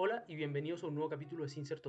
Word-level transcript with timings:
Hola 0.00 0.24
y 0.28 0.36
bienvenidos 0.36 0.84
a 0.84 0.86
un 0.86 0.94
nuevo 0.94 1.10
capítulo 1.10 1.42
de 1.42 1.48
Sin 1.48 1.66
Ser. 1.66 1.82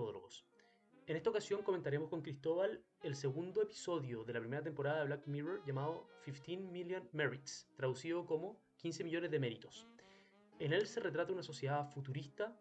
En 1.06 1.16
esta 1.16 1.30
ocasión 1.30 1.62
comentaremos 1.62 2.10
con 2.10 2.24
Cristóbal 2.24 2.84
el 3.04 3.16
segundo 3.16 3.62
episodio 3.62 4.24
de 4.24 4.34
la 4.34 4.40
primera 4.40 4.64
temporada 4.64 5.02
de 5.02 5.06
Black 5.06 5.28
Mirror 5.28 5.64
llamado 5.64 6.10
15 6.26 6.58
Million 6.58 7.08
Merits, 7.12 7.70
traducido 7.76 8.26
como 8.26 8.60
15 8.78 9.04
millones 9.04 9.30
de 9.30 9.38
méritos. 9.38 9.88
En 10.58 10.74
él 10.74 10.88
se 10.88 11.02
retrata 11.02 11.34
una 11.34 11.44
sociedad 11.44 11.88
futurista 11.92 12.60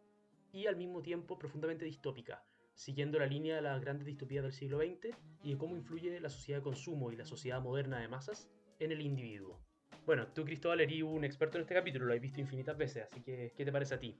y 0.52 0.66
al 0.66 0.76
mismo 0.76 1.00
tiempo 1.00 1.38
profundamente 1.38 1.86
distópica, 1.86 2.44
siguiendo 2.74 3.18
la 3.18 3.24
línea 3.24 3.56
de 3.56 3.62
las 3.62 3.80
grandes 3.80 4.04
distopías 4.04 4.42
del 4.42 4.52
siglo 4.52 4.76
XX 4.80 5.16
y 5.42 5.52
de 5.52 5.56
cómo 5.56 5.76
influye 5.76 6.20
la 6.20 6.28
sociedad 6.28 6.58
de 6.58 6.64
consumo 6.64 7.10
y 7.10 7.16
la 7.16 7.24
sociedad 7.24 7.62
moderna 7.62 7.98
de 8.00 8.08
masas 8.08 8.50
en 8.80 8.92
el 8.92 9.00
individuo. 9.00 9.58
Bueno, 10.04 10.26
tú 10.26 10.44
Cristóbal 10.44 10.82
eres 10.82 11.02
un 11.02 11.24
experto 11.24 11.56
en 11.56 11.62
este 11.62 11.74
capítulo, 11.74 12.04
lo 12.04 12.12
has 12.12 12.20
visto 12.20 12.38
infinitas 12.38 12.76
veces, 12.76 13.04
así 13.04 13.22
que 13.22 13.54
¿qué 13.56 13.64
te 13.64 13.72
parece 13.72 13.94
a 13.94 13.98
ti? 13.98 14.14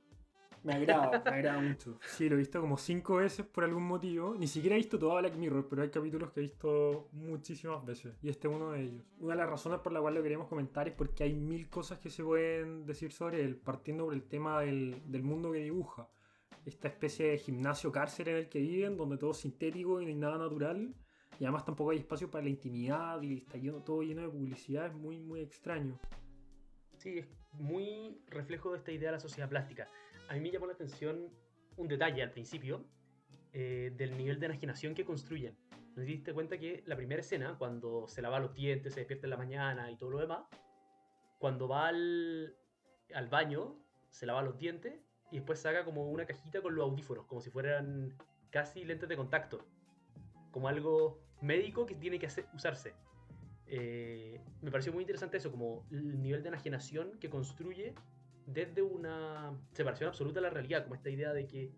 Me 0.62 0.74
agrada, 0.74 1.22
me 1.24 1.30
agrada 1.30 1.60
mucho. 1.60 1.98
Sí, 2.06 2.28
lo 2.28 2.34
he 2.34 2.38
visto 2.38 2.60
como 2.60 2.76
cinco 2.76 3.16
veces 3.16 3.46
por 3.46 3.64
algún 3.64 3.84
motivo. 3.84 4.34
Ni 4.34 4.46
siquiera 4.46 4.76
he 4.76 4.78
visto 4.78 4.98
toda 4.98 5.20
Black 5.20 5.36
Mirror, 5.36 5.68
pero 5.68 5.82
hay 5.82 5.90
capítulos 5.90 6.32
que 6.32 6.40
he 6.40 6.42
visto 6.42 7.08
muchísimas 7.12 7.84
veces. 7.84 8.14
Y 8.22 8.28
este 8.28 8.48
es 8.48 8.54
uno 8.54 8.72
de 8.72 8.82
ellos. 8.82 9.04
Una 9.20 9.34
de 9.34 9.38
las 9.38 9.50
razones 9.50 9.80
por 9.80 9.92
la 9.92 10.00
cual 10.00 10.14
lo 10.14 10.22
queremos 10.22 10.48
comentar 10.48 10.88
es 10.88 10.94
porque 10.94 11.24
hay 11.24 11.34
mil 11.34 11.68
cosas 11.68 11.98
que 11.98 12.10
se 12.10 12.22
pueden 12.22 12.86
decir 12.86 13.12
sobre 13.12 13.44
él, 13.44 13.56
partiendo 13.56 14.04
por 14.04 14.14
el 14.14 14.24
tema 14.24 14.60
del, 14.60 15.02
del 15.06 15.22
mundo 15.22 15.52
que 15.52 15.58
dibuja. 15.58 16.08
Esta 16.66 16.88
especie 16.88 17.28
de 17.28 17.38
gimnasio 17.38 17.90
cárcel 17.92 18.28
en 18.28 18.36
el 18.36 18.48
que 18.48 18.58
viven, 18.58 18.96
donde 18.96 19.16
todo 19.16 19.30
es 19.30 19.38
sintético 19.38 20.00
y 20.00 20.04
no 20.04 20.10
hay 20.10 20.16
nada 20.16 20.38
natural. 20.38 20.94
Y 21.40 21.44
además 21.44 21.64
tampoco 21.64 21.90
hay 21.92 21.98
espacio 21.98 22.30
para 22.30 22.44
la 22.44 22.50
intimidad 22.50 23.22
y 23.22 23.38
está 23.38 23.58
lleno, 23.58 23.82
todo 23.82 24.02
lleno 24.02 24.22
de 24.22 24.28
publicidad. 24.28 24.86
Es 24.86 24.94
muy, 24.94 25.18
muy 25.18 25.40
extraño. 25.40 25.98
Sí, 26.96 27.18
es 27.18 27.28
muy 27.52 28.20
reflejo 28.26 28.72
de 28.72 28.78
esta 28.78 28.90
idea 28.90 29.10
de 29.10 29.16
la 29.16 29.20
sociedad 29.20 29.48
plástica 29.48 29.88
a 30.28 30.34
mí 30.34 30.40
me 30.40 30.50
llamó 30.50 30.66
la 30.66 30.74
atención 30.74 31.30
un 31.76 31.88
detalle 31.88 32.22
al 32.22 32.30
principio 32.30 32.84
eh, 33.52 33.92
del 33.96 34.16
nivel 34.16 34.38
de 34.38 34.46
enajenación 34.46 34.94
que 34.94 35.04
construyen. 35.04 35.56
¿No 35.70 36.02
te 36.02 36.02
diste 36.02 36.32
cuenta 36.32 36.58
que 36.58 36.82
la 36.86 36.96
primera 36.96 37.20
escena, 37.20 37.56
cuando 37.58 38.06
se 38.06 38.22
lava 38.22 38.38
los 38.38 38.54
dientes, 38.54 38.94
se 38.94 39.00
despierta 39.00 39.26
en 39.26 39.30
la 39.30 39.36
mañana 39.36 39.90
y 39.90 39.96
todo 39.96 40.10
lo 40.10 40.20
demás, 40.20 40.44
cuando 41.38 41.66
va 41.66 41.88
al, 41.88 42.54
baño, 43.30 43.76
se 44.10 44.26
lava 44.26 44.42
los 44.42 44.58
dientes 44.58 44.94
y 45.30 45.36
después 45.36 45.60
saca 45.60 45.84
como 45.84 46.10
una 46.10 46.26
cajita 46.26 46.60
con 46.60 46.74
los 46.74 46.84
audífonos, 46.84 47.26
como 47.26 47.40
si 47.40 47.50
fueran 47.50 48.14
casi 48.50 48.84
lentes 48.84 49.08
de 49.08 49.16
contacto, 49.16 49.66
como 50.50 50.68
algo 50.68 51.20
médico 51.40 51.86
que 51.86 51.94
tiene 51.94 52.18
que 52.18 52.28
usarse. 52.54 52.94
Eh, 53.66 54.40
me 54.62 54.70
pareció 54.70 54.92
muy 54.92 55.02
interesante 55.02 55.36
eso, 55.36 55.50
como 55.50 55.86
el 55.90 56.22
nivel 56.22 56.42
de 56.42 56.48
enajenación 56.48 57.18
que 57.18 57.28
construye 57.28 57.94
desde 58.52 58.82
una 58.82 59.52
separación 59.72 60.08
absoluta 60.08 60.40
de 60.40 60.46
la 60.46 60.50
realidad, 60.50 60.84
como 60.84 60.94
esta 60.94 61.10
idea 61.10 61.32
de 61.32 61.46
que 61.46 61.72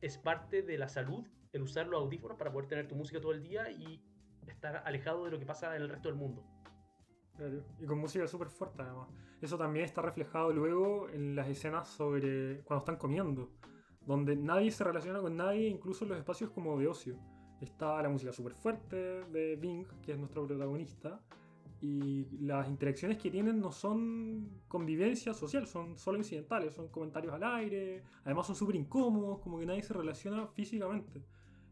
es 0.00 0.18
parte 0.18 0.62
de 0.62 0.78
la 0.78 0.88
salud 0.88 1.26
el 1.52 1.62
usar 1.62 1.86
los 1.86 2.00
audífonos 2.00 2.38
para 2.38 2.52
poder 2.52 2.68
tener 2.68 2.88
tu 2.88 2.94
música 2.94 3.20
todo 3.20 3.32
el 3.32 3.42
día 3.42 3.70
y 3.70 4.02
estar 4.46 4.82
alejado 4.84 5.24
de 5.24 5.30
lo 5.30 5.38
que 5.38 5.46
pasa 5.46 5.74
en 5.76 5.82
el 5.82 5.88
resto 5.88 6.08
del 6.08 6.16
mundo. 6.16 6.44
Claro. 7.36 7.64
Y 7.78 7.86
con 7.86 7.98
música 7.98 8.26
súper 8.26 8.48
fuerte 8.48 8.82
además. 8.82 9.08
Eso 9.40 9.56
también 9.56 9.84
está 9.84 10.02
reflejado 10.02 10.52
luego 10.52 11.08
en 11.08 11.34
las 11.34 11.48
escenas 11.48 11.88
sobre 11.88 12.60
cuando 12.60 12.80
están 12.80 12.96
comiendo, 12.96 13.50
donde 14.06 14.36
nadie 14.36 14.70
se 14.70 14.84
relaciona 14.84 15.20
con 15.20 15.36
nadie, 15.36 15.68
incluso 15.68 16.04
en 16.04 16.10
los 16.10 16.18
espacios 16.18 16.50
como 16.50 16.78
de 16.78 16.86
ocio. 16.86 17.18
Está 17.60 18.00
la 18.02 18.08
música 18.08 18.32
súper 18.32 18.54
fuerte 18.54 19.24
de 19.24 19.56
Bing, 19.56 19.86
que 20.02 20.12
es 20.12 20.18
nuestro 20.18 20.46
protagonista, 20.46 21.20
y 21.80 22.26
las 22.42 22.68
interacciones 22.68 23.16
que 23.16 23.30
tienen 23.30 23.58
no 23.58 23.72
son 23.72 24.62
convivencia 24.68 25.32
social, 25.32 25.66
son 25.66 25.96
solo 25.96 26.18
incidentales, 26.18 26.74
son 26.74 26.88
comentarios 26.88 27.32
al 27.32 27.42
aire, 27.42 28.02
además 28.24 28.46
son 28.46 28.56
súper 28.56 28.76
incómodos, 28.76 29.40
como 29.40 29.58
que 29.58 29.66
nadie 29.66 29.82
se 29.82 29.94
relaciona 29.94 30.46
físicamente. 30.48 31.24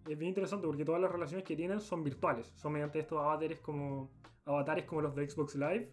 Es 0.08 0.16
bien 0.16 0.30
interesante 0.30 0.66
porque 0.66 0.86
todas 0.86 1.00
las 1.00 1.12
relaciones 1.12 1.44
que 1.44 1.54
tienen 1.54 1.80
son 1.80 2.02
virtuales, 2.02 2.50
son 2.56 2.72
mediante 2.72 2.98
estos 3.00 3.18
avatares 3.18 3.60
como, 3.60 4.10
avatares 4.46 4.86
como 4.86 5.02
los 5.02 5.14
de 5.14 5.28
Xbox 5.28 5.54
Live, 5.56 5.92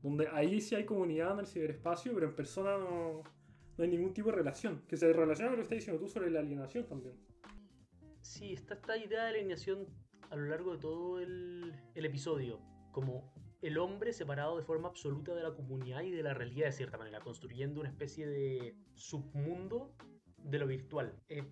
donde 0.00 0.28
ahí 0.28 0.60
sí 0.60 0.76
hay 0.76 0.84
comunidad 0.84 1.32
en 1.32 1.40
el 1.40 1.46
ciberespacio, 1.46 2.14
pero 2.14 2.28
en 2.28 2.36
persona 2.36 2.78
no, 2.78 3.24
no 3.76 3.84
hay 3.84 3.88
ningún 3.88 4.14
tipo 4.14 4.30
de 4.30 4.36
relación, 4.36 4.82
que 4.86 4.96
se 4.96 5.12
relaciona 5.12 5.50
con 5.50 5.58
lo 5.58 5.62
que 5.62 5.74
estás 5.74 5.78
diciendo 5.78 6.00
tú 6.00 6.08
sobre 6.08 6.30
la 6.30 6.38
alienación 6.38 6.86
también. 6.86 7.16
Sí, 8.20 8.52
está 8.52 8.74
esta 8.74 8.96
idea 8.96 9.24
de 9.24 9.30
alienación 9.30 9.88
a 10.30 10.36
lo 10.36 10.46
largo 10.46 10.74
de 10.74 10.78
todo 10.78 11.18
el, 11.18 11.74
el 11.96 12.04
episodio 12.04 12.60
como 12.92 13.32
el 13.62 13.78
hombre 13.78 14.12
separado 14.12 14.56
de 14.56 14.62
forma 14.62 14.88
absoluta 14.88 15.34
de 15.34 15.42
la 15.42 15.54
comunidad 15.54 16.02
y 16.02 16.10
de 16.10 16.22
la 16.22 16.34
realidad 16.34 16.66
de 16.66 16.72
cierta 16.72 16.96
manera, 16.96 17.20
construyendo 17.20 17.80
una 17.80 17.90
especie 17.90 18.26
de 18.26 18.74
submundo 18.94 19.94
de 20.38 20.58
lo 20.58 20.66
virtual. 20.66 21.14
Eh, 21.28 21.44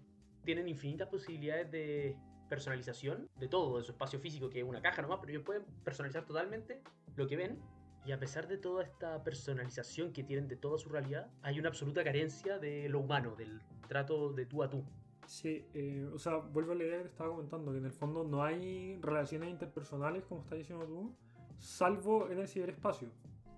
tienen 0.45 0.69
infinitas 0.69 1.09
posibilidades 1.09 1.71
de 1.71 2.17
personalización 2.49 3.29
de 3.37 3.49
todo, 3.49 3.79
de 3.79 3.85
su 3.85 3.93
espacio 3.93 4.19
físico, 4.19 4.49
que 4.49 4.61
es 4.61 4.65
una 4.65 4.81
caja 4.81 5.03
nomás, 5.03 5.19
pero 5.21 5.33
ellos 5.33 5.45
pueden 5.45 5.65
personalizar 5.85 6.25
totalmente 6.25 6.83
lo 7.17 7.27
que 7.27 7.37
ven. 7.37 7.59
Y 8.07 8.13
a 8.13 8.19
pesar 8.19 8.49
de 8.49 8.57
toda 8.57 8.85
esta 8.85 9.23
personalización 9.23 10.13
que 10.15 10.25
tienen 10.25 10.49
de 10.49 10.57
toda 10.57 10.79
su 10.79 10.89
realidad, 10.89 11.31
hay 11.43 11.59
una 11.59 11.69
absoluta 11.69 12.03
carencia 12.03 12.59
de 12.59 12.89
lo 12.89 13.01
humano, 13.01 13.37
del 13.37 13.61
trato 13.87 14.33
de 14.33 14.47
tú 14.47 14.63
a 14.63 14.71
tú. 14.71 14.83
Sí, 15.27 15.67
eh, 15.75 16.09
o 16.11 16.19
sea, 16.19 16.37
vuelvo 16.37 16.73
a 16.73 16.75
leer 16.75 17.03
que 17.03 17.09
estaba 17.09 17.29
comentando, 17.29 17.71
que 17.73 17.79
en 17.79 17.85
el 17.85 17.93
fondo 17.93 18.25
no 18.25 18.43
hay 18.43 18.99
relaciones 19.03 19.51
interpersonales, 19.51 20.25
como 20.25 20.41
estás 20.41 20.57
diciendo 20.57 20.87
tú, 20.87 21.15
salvo 21.59 22.29
en 22.31 22.39
el 22.39 22.49
ciberespacio. 22.49 23.09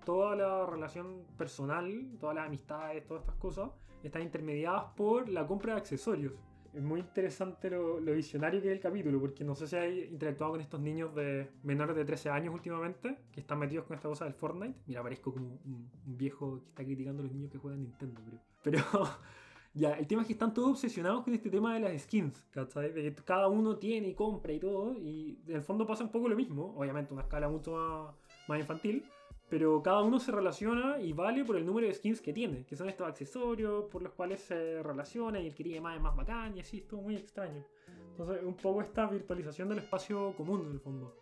Toda 0.05 0.35
la 0.35 0.67
relación 0.67 1.25
personal, 1.37 2.11
todas 2.19 2.35
las 2.37 2.47
amistades, 2.47 3.07
todas 3.07 3.23
estas 3.23 3.37
cosas, 3.37 3.71
están 4.03 4.23
intermediadas 4.23 4.85
por 4.97 5.29
la 5.29 5.47
compra 5.47 5.75
de 5.75 5.81
accesorios. 5.81 6.33
Es 6.73 6.83
muy 6.83 7.01
interesante 7.01 7.69
lo, 7.69 8.01
visionario 8.01 8.63
que 8.63 8.69
es 8.69 8.75
el 8.75 8.81
capítulo, 8.81 9.21
porque 9.21 9.45
no 9.45 9.57
sé 9.57 9.67
si 9.67 9.77
hay 9.77 10.05
interactuado 10.05 10.53
con 10.53 10.61
estos 10.61 10.81
niños 10.81 11.15
de 11.17 11.51
menores 11.65 11.97
de 11.97 12.05
13 12.05 12.31
años 12.31 12.55
últimamente, 12.55 13.19
que 13.33 13.41
están 13.41 13.59
metidos 13.59 13.87
con 13.87 13.97
esta 13.97 14.09
cosa 14.09 14.25
del 14.25 14.35
Fortnite. 14.35 14.79
Mira, 14.87 15.03
parezco 15.03 15.33
como 15.33 15.59
un, 15.65 15.91
viejo 16.05 16.61
que 16.61 16.69
está 16.69 16.85
criticando 16.85 17.23
a 17.23 17.25
los 17.25 17.33
niños 17.33 17.51
que 17.51 17.59
juegan 17.59 17.83
Nintendo, 17.83 18.21
pero... 18.25 18.39
Pero 18.63 18.83
ya, 19.73 19.93
el 19.93 20.07
tema 20.07 20.23
es 20.23 20.27
que 20.27 20.33
están 20.33 20.53
todos 20.53 20.71
obsesionados 20.71 21.23
con 21.23 21.33
este 21.33 21.49
tema 21.49 21.75
de 21.75 21.81
las 21.81 22.03
skins, 22.03 22.45
¿cachai? 22.51 22.93
De 22.93 23.03
que 23.03 23.15
cada 23.23 23.49
uno 23.49 23.77
tiene 23.77 24.09
y 24.09 24.15
compra 24.15 24.53
y 24.53 24.59
todo, 24.59 24.99
y 24.99 25.39
en 25.47 25.57
el 25.57 25.63
fondo 25.63 25.87
pasa 25.87 26.05
un 26.05 26.11
poco 26.11 26.29
lo 26.29 26.37
mismo, 26.37 26.75
obviamente 26.77 27.13
una 27.13 27.23
escala 27.23 27.49
mucho 27.49 27.73
más, 27.73 28.15
más 28.49 28.59
infantil, 28.59 29.05
pero 29.49 29.83
cada 29.83 30.03
uno 30.03 30.19
se 30.19 30.33
relaciona 30.33 31.01
y 31.01 31.13
vale 31.13 31.45
por 31.45 31.57
el 31.57 31.67
número 31.67 31.87
de 31.87 31.95
skins 31.95 32.21
que 32.21 32.33
tiene, 32.33 32.65
que 32.65 32.77
son 32.77 32.89
estos 32.89 33.07
accesorios 33.07 33.85
por 33.87 34.03
los 34.03 34.13
cuales 34.13 34.41
se 34.41 34.83
relaciona 34.83 35.41
y 35.41 35.49
el 35.49 35.55
que 35.55 35.65
tiene 35.65 35.81
más 35.81 35.97
es 35.97 36.03
más 36.03 36.17
bacán 36.17 36.57
y 36.57 36.61
así, 36.61 36.79
es 36.79 36.89
todo 36.89 37.03
muy 37.03 37.17
extraño. 37.17 37.65
Entonces, 38.11 38.43
un 38.45 38.55
poco 38.55 38.83
esta 38.83 39.07
virtualización 39.07 39.69
del 39.69 39.79
espacio 39.79 40.35
común 40.37 40.67
en 40.67 40.73
el 40.73 40.81
fondo. 40.81 41.17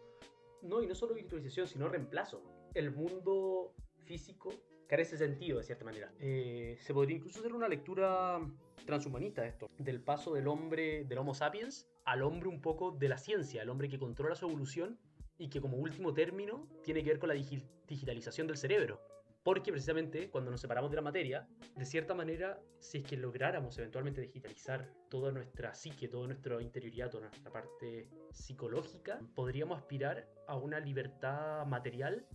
No, 0.63 0.83
y 0.83 0.87
no 0.87 0.95
solo 0.95 1.15
virtualización, 1.15 1.67
sino 1.67 1.89
reemplazo. 1.89 2.43
El 2.75 2.95
mundo 2.95 3.73
físico 4.05 4.51
carece 4.89 5.17
sentido 5.17 5.59
de 5.59 5.65
cierta 5.65 5.85
manera. 5.85 6.11
Eh, 6.19 6.77
se 6.81 6.93
podría 6.93 7.17
incluso 7.17 7.39
hacer 7.39 7.53
una 7.53 7.69
lectura 7.69 8.41
transhumanista 8.87 9.43
de 9.43 9.49
esto, 9.49 9.71
del 9.79 10.01
paso 10.01 10.33
del 10.35 10.49
hombre, 10.49 11.05
del 11.05 11.19
Homo 11.19 11.35
sapiens, 11.35 11.87
al 12.05 12.23
hombre 12.23 12.49
un 12.49 12.61
poco 12.61 12.91
de 12.91 13.09
la 13.09 13.19
ciencia, 13.19 13.63
el 13.63 13.69
hombre 13.69 13.89
que 13.89 13.99
controla 13.99 14.35
su 14.35 14.47
evolución 14.47 14.99
y 15.37 15.51
que 15.51 15.61
como 15.61 15.77
último 15.77 16.15
término 16.15 16.67
tiene 16.83 17.05
que 17.05 17.11
ver 17.11 17.19
con 17.19 17.29
la 17.29 17.35
digitalización 17.35 18.47
del 18.47 18.57
cerebro. 18.57 19.01
Porque 19.45 19.71
precisamente 19.71 20.31
cuando 20.31 20.51
nos 20.51 20.61
separamos 20.61 20.91
de 20.91 20.97
la 20.97 21.03
materia, 21.03 21.47
de 21.77 21.85
cierta 21.85 22.15
manera, 22.15 22.61
si 22.81 22.99
es 22.99 23.05
que 23.05 23.17
lográramos 23.17 23.79
eventualmente 23.79 24.21
digitalizar 24.21 24.91
toda 25.09 25.31
nuestra 25.33 25.75
psique, 25.75 26.09
toda 26.09 26.27
nuestra 26.27 26.61
interioridad, 26.61 27.11
toda 27.11 27.29
nuestra 27.29 27.53
parte 27.53 28.09
psicológica, 28.33 29.21
podríamos 29.35 29.79
aspirar 29.79 30.29
a 30.47 30.57
una 30.57 30.81
libertad 30.81 31.65
material 31.67 32.27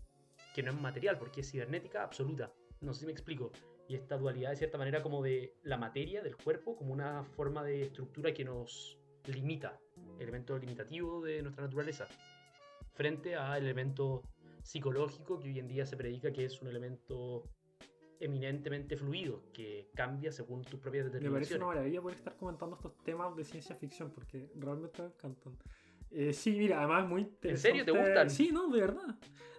que 0.54 0.64
no 0.64 0.72
es 0.72 0.80
material, 0.80 1.18
porque 1.18 1.42
es 1.42 1.52
cibernética 1.52 2.04
absoluta. 2.04 2.52
No 2.82 2.94
sé 2.94 3.02
si 3.02 3.06
me 3.06 3.12
explico. 3.12 3.52
Y 3.88 3.96
esta 3.96 4.18
dualidad 4.18 4.52
de 4.52 4.56
cierta 4.56 4.78
manera 4.78 5.02
como 5.02 5.22
de 5.22 5.56
la 5.64 5.78
materia, 5.78 6.22
del 6.22 6.38
cuerpo, 6.38 6.76
como 6.76 6.94
una 6.94 7.24
forma 7.24 7.64
de 7.64 7.84
estructura 7.84 8.34
que 8.34 8.46
nos 8.46 8.98
limita, 9.26 9.80
elemento 10.20 10.58
limitativo 10.58 11.22
de 11.22 11.42
nuestra 11.42 11.66
naturaleza, 11.66 12.08
frente 12.94 13.36
al 13.36 13.64
elemento 13.64 14.24
psicológico 14.62 15.40
que 15.40 15.50
hoy 15.50 15.60
en 15.60 15.68
día 15.68 15.86
se 15.86 15.98
predica 15.98 16.32
que 16.32 16.46
es 16.46 16.62
un 16.62 16.70
elemento 16.70 17.44
eminentemente 18.20 18.96
fluido, 18.96 19.44
que 19.52 19.90
cambia 19.94 20.32
según 20.32 20.64
tus 20.64 20.80
propias 20.80 21.06
determinaciones. 21.06 21.50
Me 21.50 21.56
parece 21.56 21.56
una 21.58 21.66
maravilla 21.68 22.02
poder 22.02 22.18
estar 22.18 22.38
comentando 22.38 22.76
estos 22.78 22.98
temas 23.04 23.36
de 23.36 23.44
ciencia 23.44 23.76
ficción, 23.76 24.12
porque 24.12 24.50
realmente 24.56 25.02
me 25.02 25.08
encantan. 25.10 25.58
Eh, 26.10 26.32
sí, 26.32 26.52
mira, 26.52 26.80
además 26.80 27.04
es 27.04 27.10
muy 27.10 27.22
interesante. 27.22 27.68
¿En 27.70 27.76
serio 27.76 27.86
te 27.86 28.00
gustan? 28.00 28.30
Sí, 28.30 28.50
no, 28.52 28.70
de 28.70 28.80
verdad. 28.80 29.16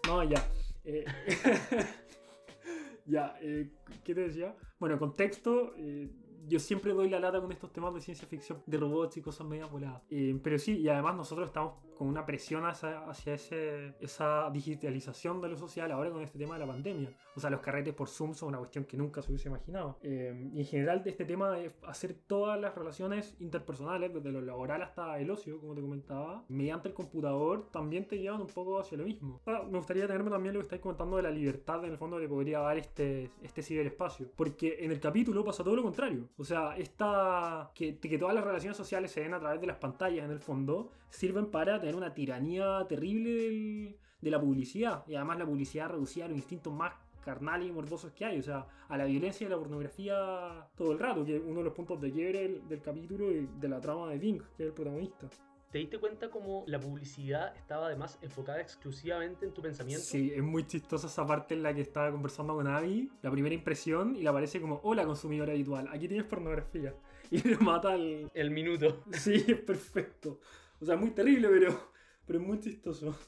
No, 0.07 0.23
ya. 0.25 0.43
Eh, 0.85 1.05
ya, 3.07 3.37
eh, 3.41 3.71
¿qué 4.05 4.15
te 4.15 4.21
decía? 4.23 4.55
Bueno, 4.79 4.99
contexto, 4.99 5.75
eh, 5.77 6.11
yo 6.47 6.59
siempre 6.59 6.93
doy 6.93 7.09
la 7.09 7.21
lata 7.21 7.41
con 7.41 7.51
estos 7.53 7.73
temas 7.73 7.95
de 7.95 8.01
ciencia 8.01 8.29
ficción, 8.29 8.63
de 8.67 8.77
robots 8.77 9.17
y 9.17 9.23
cosas 9.23 9.47
medio 9.47 9.69
voladas. 9.69 10.03
pero 10.43 10.59
sí, 10.59 10.79
y 10.79 10.89
además 10.89 11.17
nosotros 11.17 11.49
estamos 11.49 11.75
con 11.95 12.09
una 12.09 12.27
presión 12.27 12.65
hacia, 12.67 13.01
hacia 13.09 13.35
ese, 13.35 13.95
esa 14.01 14.51
digitalización 14.51 15.41
de 15.41 15.49
lo 15.49 15.57
social 15.57 15.91
ahora 15.93 16.11
con 16.11 16.23
este 16.23 16.39
tema 16.39 16.55
de 16.55 16.61
la 16.61 16.67
pandemia. 16.67 17.11
O 17.37 17.41
sea, 17.41 17.51
los 17.51 17.61
carretes 17.61 17.95
por 17.95 18.09
Zoom 18.09 18.35
son 18.35 18.51
una 18.51 18.59
cuestión 18.59 18.85
que 18.85 18.97
nunca 18.97 19.23
se 19.23 19.31
hubiese 19.31 19.49
imaginado. 19.49 19.99
Eh, 20.03 20.51
y 20.53 20.61
en 20.61 20.67
general, 20.67 21.03
este 21.05 21.25
tema 21.25 21.51
de 21.51 21.73
hacer 21.87 22.15
todas 22.27 22.61
las 22.61 22.75
relaciones 22.75 23.35
interpersonales, 23.41 24.13
desde 24.13 24.31
lo 24.31 24.41
laboral 24.41 24.83
hasta 24.83 25.19
el 25.19 25.31
ocio, 25.31 25.61
como 25.61 25.75
te 25.75 25.81
comentaba, 25.81 26.45
mediante 26.49 26.89
el 26.89 26.95
computador, 26.95 27.69
también 27.71 28.07
te 28.07 28.19
llevan 28.19 28.41
un 28.41 28.47
poco 28.47 28.79
hacia 28.79 28.99
lo 28.99 29.05
mismo. 29.05 29.41
Ah, 29.47 29.63
me 29.69 29.79
gustaría 29.79 30.07
tenerme 30.07 30.31
también 30.31 30.55
lo 30.55 30.61
que 30.61 30.65
estáis 30.65 30.83
comentando 30.83 31.17
de 31.17 31.23
la 31.23 31.31
libertad, 31.31 31.85
en 31.85 31.93
el 31.93 31.99
fondo, 31.99 32.19
que 32.19 32.29
podría 32.29 32.61
dar 32.61 32.79
este, 32.79 33.31
este 33.43 33.63
ciberespacio. 33.63 34.29
Porque 34.37 34.77
en 34.81 34.91
el 34.91 35.01
capítulo 35.01 35.45
pasa 35.45 35.65
todo 35.65 35.77
lo 35.77 35.83
contrario. 35.83 36.29
O 36.37 36.45
sea, 36.45 36.77
esta, 36.77 37.71
que, 37.75 37.99
que 37.99 38.19
todas 38.19 38.35
las 38.35 38.45
relaciones 38.45 38.77
sociales 38.77 39.11
se 39.11 39.21
den 39.21 39.35
a 39.35 39.41
través 39.41 39.61
de 39.61 39.67
las 39.67 39.77
pantallas, 39.77 40.25
en 40.25 40.31
el 40.31 40.41
fondo, 40.41 40.91
sirven 41.15 41.47
para 41.47 41.81
tener 41.81 41.97
una 41.97 42.15
tiranía 42.15 42.85
terrible 42.89 43.31
del, 43.31 43.97
de 44.21 44.31
la 44.31 44.41
publicidad. 44.41 45.05
Y 45.07 45.15
además 45.15 45.39
la 45.39 45.47
publicidad 45.47 45.91
reducida 45.91 46.25
a 46.25 46.29
los 46.29 46.37
instintos 46.37 46.73
más 46.73 46.93
carnales 47.25 47.69
y 47.69 47.73
morbosos 47.73 48.13
que 48.13 48.25
hay, 48.25 48.39
o 48.39 48.43
sea, 48.43 48.67
a 48.89 48.99
la 48.99 49.05
violencia 49.05 49.47
y 49.47 49.51
la 49.51 49.57
pornografía 49.57 50.69
todo 50.77 50.93
el 50.93 50.99
rato, 50.99 51.25
que 51.25 51.37
es 51.37 51.43
uno 51.43 51.59
de 51.59 51.65
los 51.65 51.73
puntos 51.73 52.01
de 52.01 52.13
quiebre 52.13 52.41
del, 52.41 52.69
del 52.69 52.83
capítulo 52.83 53.31
y 53.33 53.49
de 53.59 53.69
la 53.69 53.81
trama 53.81 54.11
de 54.11 54.19
Bing, 54.19 54.43
que 54.57 54.65
es 54.65 54.69
el 54.69 54.75
protagonista. 54.75 55.29
¿Te 55.75 55.79
diste 55.79 55.99
cuenta 55.99 56.31
cómo 56.31 56.63
la 56.69 56.79
publicidad 56.79 57.57
estaba 57.57 57.87
además 57.87 58.17
enfocada 58.23 58.61
exclusivamente 58.61 59.45
en 59.45 59.53
tu 59.53 59.61
pensamiento? 59.61 60.05
Sí, 60.05 60.33
es 60.33 60.41
muy 60.41 60.65
chistosa 60.69 61.09
esa 61.09 61.27
parte 61.27 61.55
en 61.55 61.65
la 61.65 61.75
que 61.75 61.81
estaba 61.81 62.13
conversando 62.13 62.55
con 62.55 62.69
Abby, 62.69 63.11
la 63.23 63.31
primera 63.33 63.57
impresión, 63.57 64.15
y 64.15 64.23
le 64.23 64.29
aparece 64.29 64.61
como, 64.61 64.79
hola 64.85 65.05
consumidora 65.05 65.53
habitual, 65.53 65.89
aquí 65.93 66.07
tienes 66.07 66.27
pornografía. 66.27 66.95
Y 67.31 67.39
le 67.39 67.57
mata 67.57 67.97
el... 67.97 68.31
El 68.35 68.53
minuto. 68.53 69.03
Sí, 69.13 69.45
es 69.49 69.59
perfecto. 69.63 70.39
O 70.85 70.87
sea, 70.87 70.97
muy 70.97 71.13
terrible, 71.13 71.49
pero, 71.49 71.93
pero 72.27 72.41
muy 72.41 72.61
chistoso. 72.61 73.19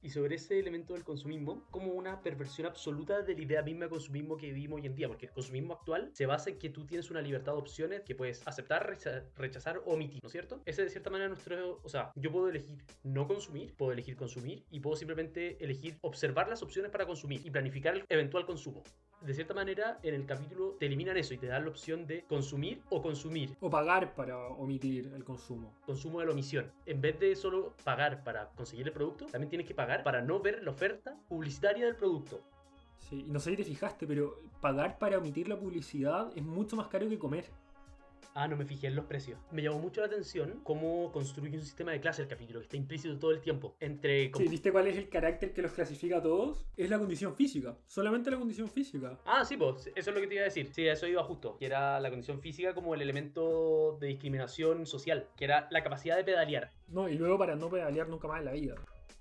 Y 0.00 0.10
sobre 0.10 0.36
ese 0.36 0.60
elemento 0.60 0.94
del 0.94 1.02
consumismo, 1.02 1.66
como 1.72 1.92
una 1.92 2.22
perversión 2.22 2.68
absoluta 2.68 3.20
de 3.22 3.34
la 3.34 3.42
idea 3.42 3.62
misma 3.62 3.86
de 3.86 3.90
consumismo 3.90 4.36
que 4.36 4.46
vivimos 4.52 4.78
hoy 4.80 4.86
en 4.86 4.94
día, 4.94 5.08
porque 5.08 5.26
el 5.26 5.32
consumismo 5.32 5.74
actual 5.74 6.10
se 6.14 6.26
basa 6.26 6.50
en 6.50 6.58
que 6.60 6.70
tú 6.70 6.86
tienes 6.86 7.10
una 7.10 7.20
libertad 7.20 7.54
de 7.54 7.58
opciones 7.58 8.02
que 8.02 8.14
puedes 8.14 8.46
aceptar, 8.46 8.88
recha- 8.88 9.24
rechazar 9.34 9.78
o 9.78 9.92
omitir, 9.94 10.20
¿no 10.22 10.28
es 10.28 10.32
cierto? 10.32 10.62
Ese 10.64 10.84
de 10.84 10.88
cierta 10.88 11.10
manera 11.10 11.28
nuestro, 11.28 11.80
o 11.82 11.88
sea, 11.88 12.12
yo 12.14 12.30
puedo 12.30 12.48
elegir 12.48 12.78
no 13.02 13.26
consumir, 13.26 13.74
puedo 13.76 13.90
elegir 13.90 14.14
consumir 14.14 14.64
y 14.70 14.78
puedo 14.78 14.94
simplemente 14.94 15.62
elegir 15.62 15.98
observar 16.02 16.48
las 16.48 16.62
opciones 16.62 16.92
para 16.92 17.06
consumir 17.06 17.44
y 17.44 17.50
planificar 17.50 17.96
el 17.96 18.04
eventual 18.08 18.46
consumo. 18.46 18.84
De 19.20 19.34
cierta 19.34 19.52
manera, 19.52 19.98
en 20.02 20.14
el 20.14 20.24
capítulo 20.24 20.76
te 20.78 20.86
eliminan 20.86 21.16
eso 21.18 21.34
y 21.34 21.38
te 21.38 21.46
dan 21.46 21.64
la 21.64 21.70
opción 21.70 22.06
de 22.06 22.24
consumir 22.24 22.80
o 22.88 23.02
consumir, 23.02 23.54
O 23.60 23.68
pagar 23.68 24.14
para 24.14 24.38
omitir 24.38 25.12
el 25.14 25.24
consumo. 25.24 25.74
consumo 25.84 26.20
de 26.20 26.26
la 26.26 26.32
omisión. 26.32 26.72
En 26.86 27.02
vez 27.02 27.20
de 27.20 27.36
solo 27.36 27.74
pagar 27.84 28.24
para 28.24 28.48
conseguir 28.50 28.86
el 28.86 28.92
producto, 28.94 29.26
también 29.26 29.50
tienes 29.50 29.66
que 29.66 29.74
pagar 29.74 30.02
para 30.02 30.22
no 30.22 30.40
ver 30.40 30.62
la 30.62 30.70
oferta 30.70 31.18
publicitaria 31.28 31.84
del 31.84 31.96
producto. 31.96 32.40
Sí, 32.96 33.24
y 33.26 33.30
no 33.30 33.40
sé 33.40 33.50
si 33.50 33.56
te 33.56 33.64
fijaste, 33.64 34.06
pero 34.06 34.40
pagar 34.60 34.98
para 34.98 35.18
omitir 35.18 35.48
la 35.48 35.58
publicidad 35.58 36.32
es 36.34 36.42
mucho 36.42 36.76
más 36.76 36.88
caro 36.88 37.06
que 37.08 37.18
comer. 37.18 37.44
Ah, 38.34 38.46
no 38.46 38.56
me 38.56 38.64
fijé 38.64 38.86
en 38.86 38.96
los 38.96 39.04
precios. 39.06 39.38
Me 39.50 39.62
llamó 39.62 39.78
mucho 39.78 40.00
la 40.00 40.06
atención 40.06 40.60
cómo 40.62 41.10
construye 41.12 41.56
un 41.56 41.64
sistema 41.64 41.92
de 41.92 42.00
clase 42.00 42.22
el 42.22 42.28
capítulo, 42.28 42.60
que 42.60 42.64
está 42.64 42.76
implícito 42.76 43.18
todo 43.18 43.32
el 43.32 43.40
tiempo. 43.40 43.74
Entre... 43.80 44.30
Sí, 44.36 44.48
¿Viste 44.48 44.70
cuál 44.72 44.86
es 44.86 44.96
el 44.96 45.08
carácter 45.08 45.52
que 45.52 45.62
los 45.62 45.72
clasifica 45.72 46.18
a 46.18 46.22
todos? 46.22 46.64
Es 46.76 46.88
la 46.90 46.98
condición 46.98 47.34
física. 47.34 47.76
Solamente 47.86 48.30
la 48.30 48.38
condición 48.38 48.68
física. 48.68 49.18
Ah, 49.24 49.44
sí, 49.44 49.56
pues, 49.56 49.88
eso 49.94 50.10
es 50.10 50.14
lo 50.14 50.20
que 50.20 50.26
te 50.26 50.34
iba 50.34 50.42
a 50.42 50.44
decir. 50.44 50.70
Sí, 50.72 50.86
eso 50.86 51.06
iba 51.06 51.22
justo. 51.24 51.56
Que 51.58 51.66
era 51.66 51.98
la 52.00 52.10
condición 52.10 52.40
física 52.40 52.74
como 52.74 52.94
el 52.94 53.02
elemento 53.02 53.98
de 54.00 54.08
discriminación 54.08 54.86
social, 54.86 55.28
que 55.36 55.44
era 55.44 55.68
la 55.70 55.82
capacidad 55.82 56.16
de 56.16 56.24
pedalear. 56.24 56.70
No, 56.88 57.08
y 57.08 57.14
luego 57.14 57.38
para 57.38 57.56
no 57.56 57.68
pedalear 57.68 58.08
nunca 58.08 58.28
más 58.28 58.40
en 58.40 58.44
la 58.44 58.52
vida. 58.52 58.74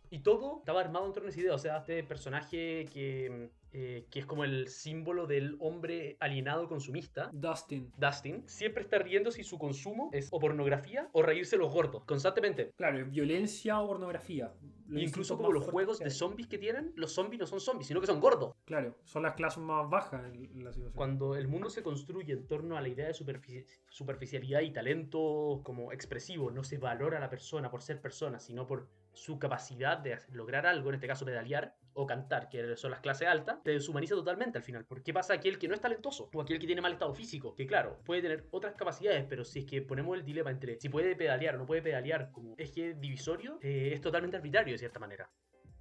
Y 0.09 0.19
todo 0.19 0.59
estaba 0.59 0.81
armado 0.81 1.05
en 1.05 1.13
torno 1.13 1.27
a 1.27 1.29
esa 1.31 1.39
idea. 1.39 1.53
O 1.53 1.59
sea, 1.59 1.77
este 1.77 2.03
personaje 2.03 2.87
que, 2.91 3.51
eh, 3.71 4.07
que 4.09 4.19
es 4.19 4.25
como 4.25 4.43
el 4.43 4.67
símbolo 4.67 5.27
del 5.27 5.55
hombre 5.59 6.17
alienado 6.19 6.67
consumista, 6.67 7.29
Dustin. 7.31 7.91
Dustin, 7.97 8.43
siempre 8.47 8.83
está 8.83 8.97
riendo 8.97 9.31
si 9.31 9.43
su 9.43 9.59
consumo 9.59 10.09
es 10.11 10.29
o 10.31 10.39
pornografía 10.39 11.09
o 11.13 11.21
reírse 11.21 11.57
los 11.57 11.71
gordos, 11.71 12.03
constantemente. 12.05 12.71
Claro, 12.75 13.05
violencia 13.05 13.79
o 13.79 13.87
pornografía. 13.87 14.51
Incluso 14.91 15.37
como 15.37 15.51
los 15.51 15.65
juegos 15.65 15.99
de 15.99 16.09
zombies 16.09 16.47
que 16.47 16.57
tienen, 16.57 16.91
los 16.95 17.13
zombies 17.13 17.39
no 17.39 17.45
son 17.45 17.59
zombies, 17.59 17.87
sino 17.87 18.01
que 18.01 18.07
son 18.07 18.19
gordos. 18.19 18.55
Claro, 18.65 18.97
son 19.03 19.21
las 19.21 19.33
clases 19.35 19.61
más 19.61 19.87
bajas 19.87 20.25
en, 20.25 20.45
en 20.45 20.63
la 20.63 20.73
situación. 20.73 20.95
Cuando 20.95 21.35
el 21.35 21.47
mundo 21.47 21.69
se 21.69 21.83
construye 21.83 22.33
en 22.33 22.47
torno 22.47 22.75
a 22.75 22.81
la 22.81 22.87
idea 22.87 23.05
de 23.05 23.13
superfici- 23.13 23.67
superficialidad 23.87 24.61
y 24.61 24.71
talento 24.71 25.61
como 25.63 25.91
expresivo, 25.91 26.49
no 26.49 26.63
se 26.63 26.79
valora 26.79 27.17
a 27.17 27.21
la 27.21 27.29
persona 27.29 27.69
por 27.69 27.83
ser 27.83 28.01
persona, 28.01 28.39
sino 28.39 28.65
por 28.65 28.87
su 29.19 29.37
capacidad 29.37 29.97
de 29.97 30.17
lograr 30.31 30.65
algo, 30.65 30.89
en 30.89 30.95
este 30.95 31.07
caso 31.07 31.25
pedalear 31.25 31.75
o 31.93 32.05
cantar, 32.05 32.47
que 32.47 32.77
son 32.77 32.91
las 32.91 33.01
clases 33.01 33.27
altas, 33.27 33.61
te 33.63 33.71
deshumaniza 33.71 34.15
totalmente 34.15 34.57
al 34.57 34.63
final. 34.63 34.85
¿Por 34.85 35.03
qué 35.03 35.13
pasa 35.13 35.33
aquel 35.33 35.59
que 35.59 35.67
no 35.67 35.75
es 35.75 35.81
talentoso? 35.81 36.29
O 36.33 36.41
aquel 36.41 36.57
que 36.59 36.65
tiene 36.65 36.81
mal 36.81 36.93
estado 36.93 37.13
físico, 37.13 37.53
que 37.53 37.67
claro, 37.67 37.99
puede 38.05 38.21
tener 38.21 38.47
otras 38.51 38.75
capacidades, 38.75 39.25
pero 39.27 39.43
si 39.43 39.59
es 39.59 39.65
que 39.65 39.81
ponemos 39.81 40.17
el 40.17 40.23
dilema 40.23 40.51
entre 40.51 40.79
si 40.79 40.87
puede 40.87 41.15
pedalear 41.15 41.55
o 41.55 41.59
no 41.59 41.65
puede 41.65 41.81
pedalear 41.81 42.31
como 42.31 42.55
eje 42.57 42.93
divisorio, 42.93 43.59
eh, 43.61 43.91
es 43.93 43.99
totalmente 43.99 44.37
arbitrario 44.37 44.73
de 44.73 44.77
cierta 44.77 44.99
manera. 44.99 45.29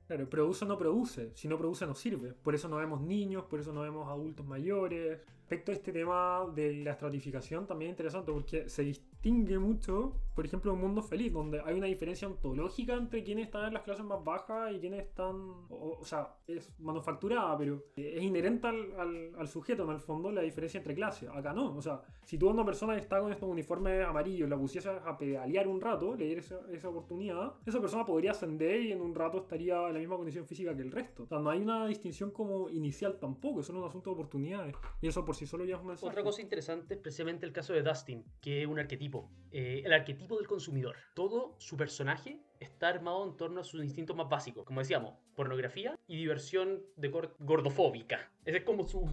Claro, 0.08 0.28
produce 0.28 0.64
o 0.64 0.68
no 0.68 0.78
produce. 0.78 1.30
Si 1.34 1.46
no 1.48 1.58
produce, 1.58 1.86
no 1.86 1.94
sirve. 1.94 2.32
Por 2.32 2.54
eso 2.54 2.66
no 2.66 2.76
vemos 2.76 3.02
niños, 3.02 3.44
por 3.44 3.60
eso 3.60 3.74
no 3.74 3.82
vemos 3.82 4.08
adultos 4.08 4.44
mayores. 4.46 5.20
Respecto 5.40 5.70
a 5.70 5.74
este 5.74 5.92
tema 5.92 6.46
de 6.54 6.82
la 6.82 6.92
estratificación, 6.92 7.66
también 7.66 7.90
es 7.90 7.92
interesante 7.92 8.32
porque 8.32 8.68
se 8.70 8.84
distingue 9.22 9.58
mucho, 9.58 10.14
por 10.34 10.46
ejemplo, 10.46 10.72
un 10.72 10.80
mundo 10.80 11.02
feliz, 11.02 11.32
donde 11.32 11.60
hay 11.64 11.74
una 11.76 11.86
diferencia 11.88 12.28
ontológica 12.28 12.94
entre 12.94 13.24
quienes 13.24 13.46
están 13.46 13.66
en 13.66 13.74
las 13.74 13.82
clases 13.82 14.04
más 14.04 14.22
bajas 14.22 14.72
y 14.72 14.78
quienes 14.78 15.02
están. 15.02 15.34
O, 15.70 15.98
o 16.00 16.04
sea, 16.04 16.36
es 16.46 16.72
manufacturada, 16.78 17.58
pero 17.58 17.82
es 17.96 18.22
inherente 18.22 18.68
al, 18.68 18.92
al- 18.98 19.32
al 19.36 19.48
sujeto, 19.48 19.82
en 19.84 19.90
el 19.90 19.98
fondo, 20.00 20.30
la 20.30 20.42
diferencia 20.42 20.78
entre 20.78 20.94
clases. 20.94 21.28
Acá 21.30 21.52
no. 21.52 21.76
O 21.76 21.82
sea, 21.82 22.00
si 22.24 22.38
tú 22.38 22.48
a 22.48 22.52
una 22.52 22.64
persona 22.64 22.94
que 22.94 23.00
está 23.00 23.18
con 23.20 23.32
estos 23.32 23.48
uniformes 23.48 24.06
amarillos 24.06 24.48
la 24.48 24.56
pusieses 24.56 24.92
a 25.04 25.18
pedalear 25.18 25.66
un 25.66 25.80
rato, 25.80 26.14
le 26.14 26.26
dieras 26.26 26.46
esa, 26.46 26.60
esa 26.70 26.88
oportunidad, 26.88 27.54
esa 27.66 27.80
persona 27.80 28.06
podría 28.06 28.30
ascender 28.30 28.80
y 28.82 28.92
en 28.92 29.00
un 29.00 29.14
rato 29.16 29.38
estaría 29.38 29.88
en 29.88 29.94
la 29.94 29.98
misma 29.98 30.16
condición 30.16 30.46
física 30.46 30.76
que 30.76 30.82
el 30.82 30.92
resto. 30.92 31.24
O 31.24 31.26
sea, 31.26 31.40
no 31.40 31.50
hay 31.50 31.60
una 31.60 31.86
distinción 31.88 32.30
como 32.30 32.68
inicial 32.70 33.18
tampoco, 33.18 33.60
es 33.60 33.66
solo 33.66 33.80
un 33.80 33.86
asunto 33.88 34.10
de 34.10 34.14
oportunidades. 34.14 34.76
Y 35.00 35.08
eso 35.08 35.24
por 35.24 35.34
sí 35.34 35.44
solo 35.46 35.64
ya 35.64 35.74
es 35.74 35.80
un 35.80 35.88
mensaje. 35.88 36.08
Otra 36.08 36.22
cosa 36.22 36.40
interesante 36.40 36.94
es 36.94 37.00
precisamente 37.00 37.44
el 37.44 37.52
caso 37.52 37.72
de 37.72 37.82
Dustin, 37.82 38.24
que 38.40 38.62
es 38.62 38.68
un 38.68 38.78
arquetipo. 38.78 39.07
Eh, 39.50 39.82
el 39.84 39.92
arquetipo 39.94 40.36
del 40.36 40.46
consumidor. 40.46 40.96
Todo 41.14 41.54
su 41.58 41.76
personaje 41.76 42.38
está 42.60 42.88
armado 42.88 43.24
en 43.26 43.36
torno 43.36 43.60
a 43.60 43.64
sus 43.64 43.82
instintos 43.82 44.14
más 44.14 44.28
básicos. 44.28 44.64
Como 44.64 44.80
decíamos, 44.80 45.14
pornografía 45.34 45.98
y 46.06 46.16
diversión 46.16 46.82
de 46.96 47.08
gordofóbica. 47.38 48.30
Ese 48.44 48.58
es 48.58 48.64
como 48.64 48.84
su, 48.84 49.06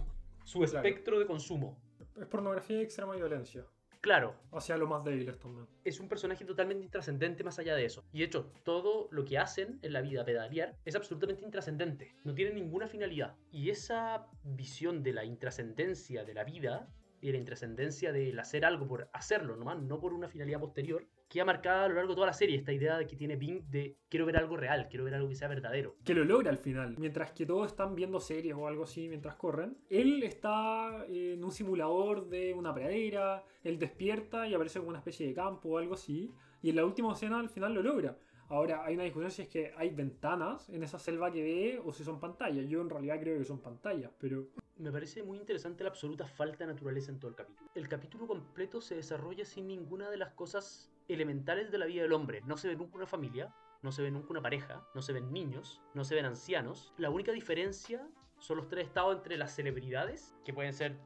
su 0.44 0.60
Claro. 0.60 0.76
espectro 0.76 1.18
de 1.18 1.26
consumo. 1.26 1.78
Es 2.20 2.26
pornografía 2.26 2.78
y 2.78 2.82
extrema 2.82 3.14
violencia. 3.16 3.64
Claro, 4.02 4.36
Hacia 4.52 4.76
los 4.76 4.88
más 4.88 5.02
débiles 5.02 5.36
también. 5.38 5.66
es 5.82 5.98
un 5.98 6.08
personaje 6.08 6.44
totalmente 6.44 6.84
intrascendente 6.84 7.42
más 7.42 7.58
allá 7.58 7.74
de 7.74 7.86
eso. 7.86 8.04
Y 8.12 8.18
de 8.20 8.26
hecho, 8.26 8.52
todo 8.62 9.08
lo 9.10 9.24
que 9.24 9.36
hacen 9.38 9.80
en 9.82 9.92
la 9.92 10.00
vida, 10.00 10.24
pedalear, 10.24 10.76
es 10.84 10.94
absolutamente 10.94 11.44
intrascendente. 11.44 12.14
No 12.22 12.32
tiene 12.34 12.52
ninguna 12.52 12.86
finalidad. 12.86 13.34
Y 13.50 13.70
esa 13.70 14.28
visión 14.44 15.02
de 15.02 15.12
la 15.12 15.24
intrascendencia 15.24 16.24
de 16.24 16.34
la 16.34 16.44
vida 16.44 16.88
y 17.20 17.32
la 17.32 17.38
intrascendencia 17.38 18.12
del 18.12 18.38
hacer 18.38 18.64
algo 18.64 18.86
por 18.86 19.08
hacerlo 19.12 19.56
nomás, 19.56 19.80
no 19.80 20.00
por 20.00 20.12
una 20.12 20.28
finalidad 20.28 20.60
posterior, 20.60 21.06
queda 21.28 21.44
marcada 21.44 21.84
a 21.84 21.88
lo 21.88 21.94
largo 21.94 22.10
de 22.10 22.14
toda 22.16 22.28
la 22.28 22.32
serie. 22.32 22.56
Esta 22.56 22.72
idea 22.72 22.98
de 22.98 23.06
que 23.06 23.16
tiene 23.16 23.36
Bing 23.36 23.62
de 23.68 23.96
quiero 24.08 24.26
ver 24.26 24.36
algo 24.36 24.56
real, 24.56 24.88
quiero 24.88 25.04
ver 25.04 25.14
algo 25.14 25.28
que 25.28 25.34
sea 25.34 25.48
verdadero. 25.48 25.96
que 26.04 26.14
lo 26.14 26.24
logra 26.24 26.50
al 26.50 26.58
final. 26.58 26.94
Mientras 26.98 27.32
que 27.32 27.46
todos 27.46 27.66
están 27.66 27.94
viendo 27.94 28.20
series 28.20 28.54
o 28.54 28.66
algo 28.66 28.84
así 28.84 29.08
mientras 29.08 29.36
corren, 29.36 29.76
él 29.88 30.22
está 30.22 31.04
en 31.08 31.42
un 31.42 31.52
simulador 31.52 32.28
de 32.28 32.54
una 32.54 32.72
pradera, 32.74 33.44
él 33.64 33.78
despierta 33.78 34.46
y 34.48 34.54
aparece 34.54 34.78
como 34.78 34.90
una 34.90 34.98
especie 34.98 35.26
de 35.26 35.34
campo 35.34 35.70
o 35.70 35.78
algo 35.78 35.94
así, 35.94 36.32
y 36.62 36.70
en 36.70 36.76
la 36.76 36.84
última 36.84 37.12
escena 37.12 37.40
al 37.40 37.48
final 37.48 37.74
lo 37.74 37.82
logra. 37.82 38.16
Ahora, 38.48 38.84
hay 38.84 38.94
una 38.94 39.04
discusión 39.04 39.30
si 39.30 39.42
es 39.42 39.48
que 39.48 39.74
hay 39.76 39.90
ventanas 39.90 40.68
en 40.68 40.82
esa 40.82 40.98
selva 40.98 41.32
que 41.32 41.42
ve 41.42 41.82
o 41.84 41.92
si 41.92 42.04
son 42.04 42.20
pantallas. 42.20 42.68
Yo 42.68 42.80
en 42.80 42.90
realidad 42.90 43.18
creo 43.20 43.38
que 43.38 43.44
son 43.44 43.58
pantallas, 43.60 44.12
pero 44.18 44.46
Me 44.78 44.92
parece 44.92 45.22
muy 45.22 45.38
interesante 45.38 45.84
la 45.84 45.88
absoluta 45.88 46.26
falta 46.26 46.66
de 46.66 46.74
naturaleza 46.74 47.10
en 47.10 47.18
todo 47.18 47.30
el 47.30 47.34
capítulo. 47.34 47.70
El 47.74 47.88
capítulo 47.88 48.26
completo 48.26 48.82
se 48.82 48.94
desarrolla 48.94 49.46
sin 49.46 49.66
ninguna 49.66 50.10
de 50.10 50.18
las 50.18 50.34
cosas 50.34 50.92
elementales 51.08 51.70
de 51.70 51.78
la 51.78 51.86
vida 51.86 52.02
del 52.02 52.12
hombre. 52.12 52.42
No 52.44 52.58
se 52.58 52.68
ve 52.68 52.76
nunca 52.76 52.96
una 52.96 53.06
familia, 53.06 53.54
no 53.82 53.90
se 53.90 54.02
ve 54.02 54.10
nunca 54.10 54.28
una 54.32 54.42
pareja, 54.42 54.86
no 54.94 55.00
se 55.00 55.14
ven 55.14 55.32
niños, 55.32 55.80
no 55.94 56.04
se 56.04 56.14
ven 56.14 56.26
ancianos. 56.26 56.92
La 56.98 57.08
única 57.08 57.32
diferencia 57.32 58.06
son 58.38 58.58
los 58.58 58.68
tres 58.68 58.86
estados 58.86 59.16
entre 59.16 59.38
las 59.38 59.54
celebridades, 59.54 60.36
que 60.44 60.52
pueden 60.52 60.74
ser, 60.74 60.98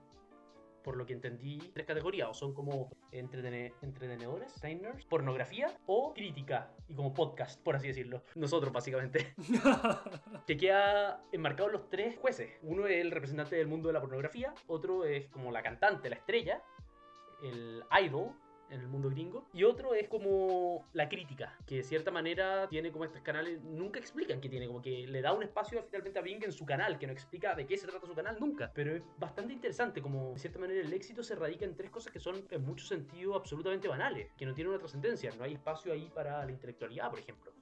por 0.82 0.96
lo 0.96 1.06
que 1.06 1.12
entendí, 1.12 1.58
tres 1.72 1.87
categorías, 1.87 2.28
o 2.28 2.34
son 2.34 2.54
como 2.54 2.90
entretene- 3.12 3.72
entretenedores, 3.82 4.52
entertainers, 4.54 5.04
pornografía 5.06 5.68
o 5.87 6.12
crítica, 6.14 6.72
y 6.88 6.94
como 6.94 7.12
podcast, 7.14 7.62
por 7.62 7.76
así 7.76 7.88
decirlo. 7.88 8.22
Nosotros, 8.34 8.72
básicamente 8.72 9.34
que 10.46 10.56
queda 10.56 11.22
enmarcado 11.32 11.68
en 11.68 11.72
los 11.75 11.88
tres 11.88 12.16
jueces. 12.18 12.50
Uno 12.62 12.87
es 12.87 13.00
el 13.00 13.10
representante 13.10 13.56
del 13.56 13.66
mundo 13.68 13.88
de 13.88 13.94
la 13.94 14.00
pornografía, 14.00 14.54
otro 14.66 15.04
es 15.04 15.26
como 15.28 15.50
la 15.52 15.62
cantante, 15.62 16.08
la 16.10 16.16
estrella, 16.16 16.62
el 17.42 17.82
idol, 18.04 18.32
en 18.70 18.80
el 18.80 18.88
mundo 18.88 19.10
gringo. 19.10 19.48
Y 19.52 19.64
otro 19.64 19.94
es 19.94 20.08
como 20.08 20.86
la 20.92 21.08
crítica, 21.08 21.56
que 21.66 21.76
de 21.76 21.82
cierta 21.82 22.10
manera 22.10 22.68
tiene 22.68 22.90
como 22.90 23.04
estos 23.04 23.22
canales, 23.22 23.62
nunca 23.62 23.98
explican 23.98 24.40
que 24.40 24.48
tiene, 24.48 24.66
como 24.66 24.80
que 24.82 25.06
le 25.06 25.22
da 25.22 25.32
un 25.32 25.42
espacio 25.42 25.82
finalmente 25.82 26.18
a 26.18 26.22
Bing 26.22 26.42
en 26.44 26.52
su 26.52 26.64
canal, 26.64 26.98
que 26.98 27.06
no 27.06 27.12
explica 27.12 27.54
de 27.54 27.66
qué 27.66 27.76
se 27.76 27.86
trata 27.86 28.06
su 28.06 28.14
canal 28.14 28.38
nunca. 28.38 28.70
Pero 28.74 28.94
es 28.94 29.02
bastante 29.18 29.52
interesante, 29.52 30.00
como 30.00 30.32
de 30.32 30.38
cierta 30.38 30.58
manera 30.58 30.80
el 30.80 30.92
éxito 30.92 31.22
se 31.22 31.34
radica 31.34 31.64
en 31.64 31.76
tres 31.76 31.90
cosas 31.90 32.12
que 32.12 32.20
son 32.20 32.46
en 32.50 32.64
mucho 32.64 32.84
sentido 32.84 33.34
absolutamente 33.34 33.88
banales, 33.88 34.32
que 34.36 34.46
no 34.46 34.54
tienen 34.54 34.70
una 34.70 34.78
trascendencia. 34.78 35.32
No 35.36 35.44
hay 35.44 35.54
espacio 35.54 35.92
ahí 35.92 36.10
para 36.14 36.44
la 36.44 36.50
intelectualidad, 36.50 37.10
por 37.10 37.18
ejemplo. 37.18 37.52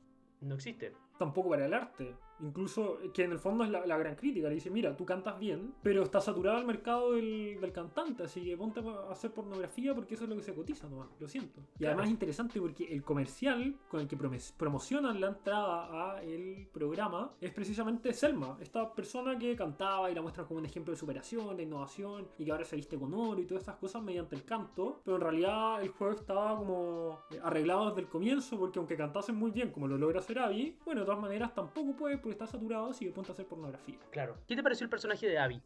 No 0.40 0.54
existe. 0.54 0.92
Tampoco 1.18 1.50
para 1.50 1.66
el 1.66 1.74
arte. 1.74 2.14
Incluso, 2.40 2.98
que 3.12 3.24
en 3.24 3.32
el 3.32 3.40
fondo 3.40 3.64
es 3.64 3.70
la, 3.70 3.84
la 3.84 3.98
gran 3.98 4.14
crítica. 4.14 4.48
Le 4.48 4.54
dice, 4.54 4.70
mira, 4.70 4.96
tú 4.96 5.04
cantas 5.04 5.36
bien, 5.40 5.74
pero 5.82 6.04
está 6.04 6.20
saturado 6.20 6.58
el 6.58 6.66
mercado 6.66 7.12
del, 7.14 7.58
del, 7.60 7.72
cantante, 7.72 8.22
así 8.22 8.44
que 8.44 8.56
ponte 8.56 8.78
a 8.78 9.10
hacer 9.10 9.32
pornografía 9.32 9.92
porque 9.92 10.14
eso 10.14 10.22
es 10.22 10.30
lo 10.30 10.36
que 10.36 10.44
se 10.44 10.54
cotiza 10.54 10.88
nomás, 10.88 11.08
lo 11.18 11.26
siento. 11.26 11.60
Y 11.74 11.78
Claro. 11.78 11.94
además 11.94 12.06
es 12.06 12.12
interesante 12.12 12.60
porque 12.60 12.84
el 12.94 13.02
comercial 13.02 13.74
con 13.88 14.00
el 14.00 14.06
que 14.06 14.16
promocionan 14.56 15.20
la 15.20 15.28
entrada 15.28 16.14
a 16.14 16.22
el 16.22 16.68
programa 16.72 17.32
es 17.40 17.52
precisamente 17.52 18.12
Selma, 18.12 18.56
esta 18.60 18.94
persona 18.94 19.36
que 19.36 19.56
cantaba 19.56 20.08
y 20.08 20.14
la 20.14 20.22
muestran 20.22 20.46
como 20.46 20.60
un 20.60 20.66
ejemplo 20.66 20.92
de 20.92 20.96
superación, 20.96 21.56
de 21.56 21.64
innovación, 21.64 22.28
y 22.38 22.44
que 22.44 22.52
ahora 22.52 22.64
se 22.64 22.76
viste 22.76 22.96
con 22.96 23.12
oro 23.14 23.40
y 23.40 23.46
todas 23.46 23.62
estas 23.62 23.76
cosas 23.76 24.00
mediante 24.02 24.36
el 24.36 24.44
canto, 24.44 25.00
pero 25.04 25.16
en 25.16 25.22
realidad 25.22 25.82
el 25.82 25.88
juego 25.88 26.14
estaba 26.14 26.56
como 26.56 27.18
arreglado 27.42 27.88
desde 27.88 28.02
el 28.02 28.06
comienzo 28.08 28.56
porque 28.58 28.78
aunque 28.78 28.96
cantasen 28.96 29.34
muy 29.34 29.50
bien 29.50 29.70
como 29.72 29.88
lo 29.88 29.98
logra 29.98 30.20
hacer 30.20 30.38
Abby, 30.38 30.76
bueno, 30.84 31.04
todas 31.08 31.20
maneras 31.20 31.54
tampoco 31.54 31.96
puede 31.96 32.18
porque 32.18 32.32
está 32.32 32.46
saturado 32.46 32.90
así 32.90 33.04
que 33.06 33.12
ponte 33.12 33.30
a 33.30 33.34
hacer 33.34 33.46
pornografía. 33.46 33.98
Claro. 34.10 34.36
¿Qué 34.46 34.54
te 34.56 34.62
pareció 34.62 34.84
el 34.84 34.90
personaje 34.90 35.26
de 35.26 35.38
Abby? 35.38 35.62